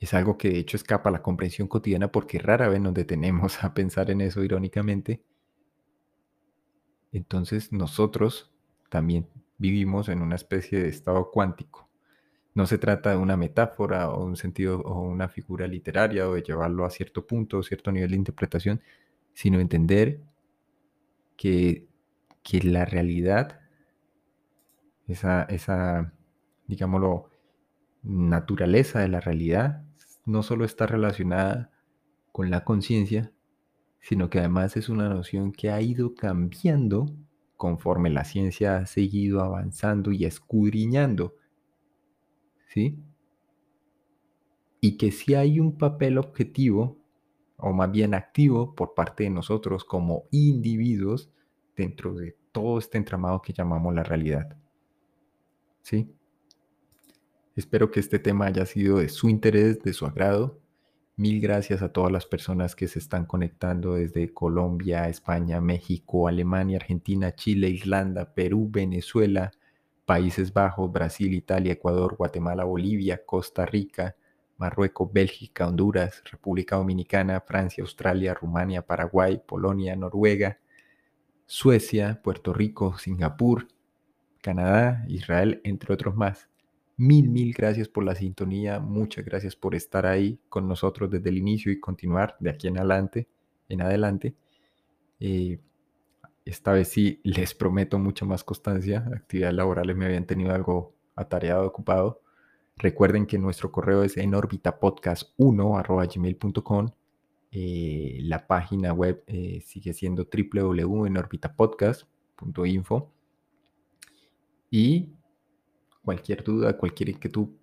es 0.04 0.14
algo 0.14 0.36
que 0.36 0.50
de 0.50 0.58
hecho 0.58 0.76
escapa 0.76 1.10
a 1.10 1.12
la 1.12 1.22
comprensión 1.22 1.68
cotidiana 1.68 2.10
porque 2.10 2.40
rara 2.40 2.68
vez 2.68 2.80
nos 2.80 2.92
detenemos 2.92 3.62
a 3.64 3.72
pensar 3.72 4.10
en 4.10 4.20
eso 4.20 4.42
irónicamente. 4.42 5.22
Entonces 7.12 7.72
nosotros 7.72 8.51
también 8.92 9.26
vivimos 9.56 10.10
en 10.10 10.20
una 10.20 10.34
especie 10.34 10.78
de 10.82 10.90
estado 10.90 11.30
cuántico. 11.30 11.88
No 12.54 12.66
se 12.66 12.76
trata 12.76 13.10
de 13.10 13.16
una 13.16 13.38
metáfora 13.38 14.10
o 14.10 14.22
un 14.22 14.36
sentido 14.36 14.80
o 14.82 15.00
una 15.00 15.28
figura 15.30 15.66
literaria 15.66 16.28
o 16.28 16.34
de 16.34 16.42
llevarlo 16.42 16.84
a 16.84 16.90
cierto 16.90 17.26
punto 17.26 17.56
o 17.56 17.62
cierto 17.62 17.90
nivel 17.90 18.10
de 18.10 18.18
interpretación, 18.18 18.82
sino 19.32 19.60
entender 19.60 20.20
que, 21.38 21.88
que 22.42 22.60
la 22.60 22.84
realidad, 22.84 23.60
esa, 25.08 25.44
esa, 25.44 26.12
digámoslo, 26.66 27.30
naturaleza 28.02 29.00
de 29.00 29.08
la 29.08 29.20
realidad, 29.20 29.84
no 30.26 30.42
solo 30.42 30.66
está 30.66 30.86
relacionada 30.86 31.70
con 32.30 32.50
la 32.50 32.62
conciencia, 32.64 33.32
sino 34.00 34.28
que 34.28 34.40
además 34.40 34.76
es 34.76 34.90
una 34.90 35.08
noción 35.08 35.50
que 35.50 35.70
ha 35.70 35.80
ido 35.80 36.14
cambiando 36.14 37.06
conforme 37.62 38.10
la 38.10 38.24
ciencia 38.24 38.78
ha 38.78 38.86
seguido 38.86 39.40
avanzando 39.40 40.10
y 40.10 40.24
escudriñando. 40.24 41.36
¿Sí? 42.66 42.98
Y 44.80 44.96
que 44.96 45.12
si 45.12 45.36
hay 45.36 45.60
un 45.60 45.78
papel 45.78 46.18
objetivo, 46.18 46.98
o 47.58 47.72
más 47.72 47.92
bien 47.92 48.14
activo, 48.14 48.74
por 48.74 48.94
parte 48.94 49.22
de 49.22 49.30
nosotros 49.30 49.84
como 49.84 50.24
individuos 50.32 51.30
dentro 51.76 52.14
de 52.14 52.36
todo 52.50 52.80
este 52.80 52.98
entramado 52.98 53.40
que 53.40 53.52
llamamos 53.52 53.94
la 53.94 54.02
realidad. 54.02 54.56
¿Sí? 55.82 56.12
Espero 57.54 57.92
que 57.92 58.00
este 58.00 58.18
tema 58.18 58.46
haya 58.46 58.66
sido 58.66 58.98
de 58.98 59.08
su 59.08 59.28
interés, 59.28 59.80
de 59.84 59.92
su 59.92 60.04
agrado 60.04 60.61
Mil 61.16 61.42
gracias 61.42 61.82
a 61.82 61.92
todas 61.92 62.10
las 62.10 62.24
personas 62.24 62.74
que 62.74 62.88
se 62.88 62.98
están 62.98 63.26
conectando 63.26 63.94
desde 63.94 64.32
Colombia, 64.32 65.08
España, 65.10 65.60
México, 65.60 66.26
Alemania, 66.26 66.78
Argentina, 66.78 67.34
Chile, 67.34 67.68
Irlanda, 67.68 68.32
Perú, 68.32 68.68
Venezuela, 68.70 69.52
Países 70.06 70.54
Bajos, 70.54 70.90
Brasil, 70.90 71.34
Italia, 71.34 71.74
Ecuador, 71.74 72.16
Guatemala, 72.16 72.64
Bolivia, 72.64 73.26
Costa 73.26 73.66
Rica, 73.66 74.16
Marruecos, 74.56 75.12
Bélgica, 75.12 75.68
Honduras, 75.68 76.22
República 76.30 76.76
Dominicana, 76.76 77.42
Francia, 77.42 77.82
Australia, 77.82 78.32
Rumania, 78.32 78.80
Paraguay, 78.80 79.40
Polonia, 79.44 79.94
Noruega, 79.94 80.60
Suecia, 81.44 82.20
Puerto 82.22 82.54
Rico, 82.54 82.96
Singapur, 82.96 83.68
Canadá, 84.40 85.04
Israel, 85.08 85.60
entre 85.64 85.92
otros 85.92 86.16
más. 86.16 86.51
Mil, 87.02 87.28
mil 87.28 87.52
gracias 87.52 87.88
por 87.88 88.04
la 88.04 88.14
sintonía, 88.14 88.78
muchas 88.78 89.24
gracias 89.24 89.56
por 89.56 89.74
estar 89.74 90.06
ahí 90.06 90.38
con 90.48 90.68
nosotros 90.68 91.10
desde 91.10 91.30
el 91.30 91.38
inicio 91.38 91.72
y 91.72 91.80
continuar 91.80 92.36
de 92.38 92.50
aquí 92.50 92.68
en 92.68 92.78
adelante. 92.78 93.26
En 93.68 93.82
adelante. 93.82 94.36
Eh, 95.18 95.58
esta 96.44 96.70
vez 96.70 96.86
sí 96.86 97.20
les 97.24 97.54
prometo 97.54 97.98
mucha 97.98 98.24
más 98.24 98.44
constancia. 98.44 99.04
Actividades 99.16 99.56
laborales 99.56 99.96
me 99.96 100.04
habían 100.04 100.26
tenido 100.26 100.54
algo 100.54 100.94
atareado, 101.16 101.66
ocupado. 101.66 102.22
Recuerden 102.76 103.26
que 103.26 103.36
nuestro 103.36 103.72
correo 103.72 104.04
es 104.04 104.16
en 104.16 104.30
gmail.com. 104.30 106.88
Eh, 107.50 108.18
la 108.22 108.46
página 108.46 108.92
web 108.92 109.24
eh, 109.26 109.60
sigue 109.66 109.92
siendo 109.92 110.28
www.enorbitapodcast.info. 110.32 113.12
Y 114.70 115.16
cualquier 116.04 116.42
duda, 116.42 116.76
cualquier 116.76 117.18
tú 117.18 117.58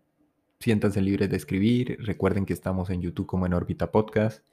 siéntanse 0.59 1.01
libres 1.01 1.29
de 1.29 1.37
escribir. 1.37 1.97
Recuerden 2.01 2.45
que 2.45 2.53
estamos 2.53 2.89
en 2.89 3.01
YouTube 3.01 3.27
como 3.27 3.45
en 3.45 3.53
Orbita 3.53 3.91
Podcast, 3.91 4.43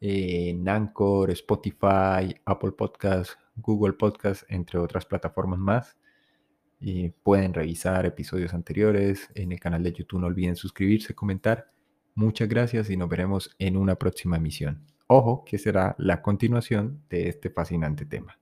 en 0.00 0.68
Anchor, 0.68 1.30
Spotify, 1.30 2.34
Apple 2.44 2.72
Podcast, 2.72 3.32
Google 3.56 3.94
Podcast, 3.94 4.42
entre 4.48 4.78
otras 4.78 5.06
plataformas 5.06 5.58
más. 5.58 5.96
Y 6.80 7.10
pueden 7.10 7.54
revisar 7.54 8.06
episodios 8.06 8.54
anteriores 8.54 9.28
en 9.36 9.52
el 9.52 9.60
canal 9.60 9.84
de 9.84 9.92
YouTube. 9.92 10.20
No 10.20 10.26
olviden 10.26 10.56
suscribirse, 10.56 11.14
comentar. 11.14 11.70
Muchas 12.14 12.48
gracias 12.48 12.90
y 12.90 12.96
nos 12.96 13.08
veremos 13.08 13.54
en 13.58 13.76
una 13.76 13.94
próxima 13.94 14.36
emisión. 14.36 14.84
Ojo 15.06 15.44
que 15.44 15.58
será 15.58 15.94
la 15.98 16.22
continuación 16.22 17.02
de 17.08 17.28
este 17.28 17.50
fascinante 17.50 18.04
tema. 18.04 18.41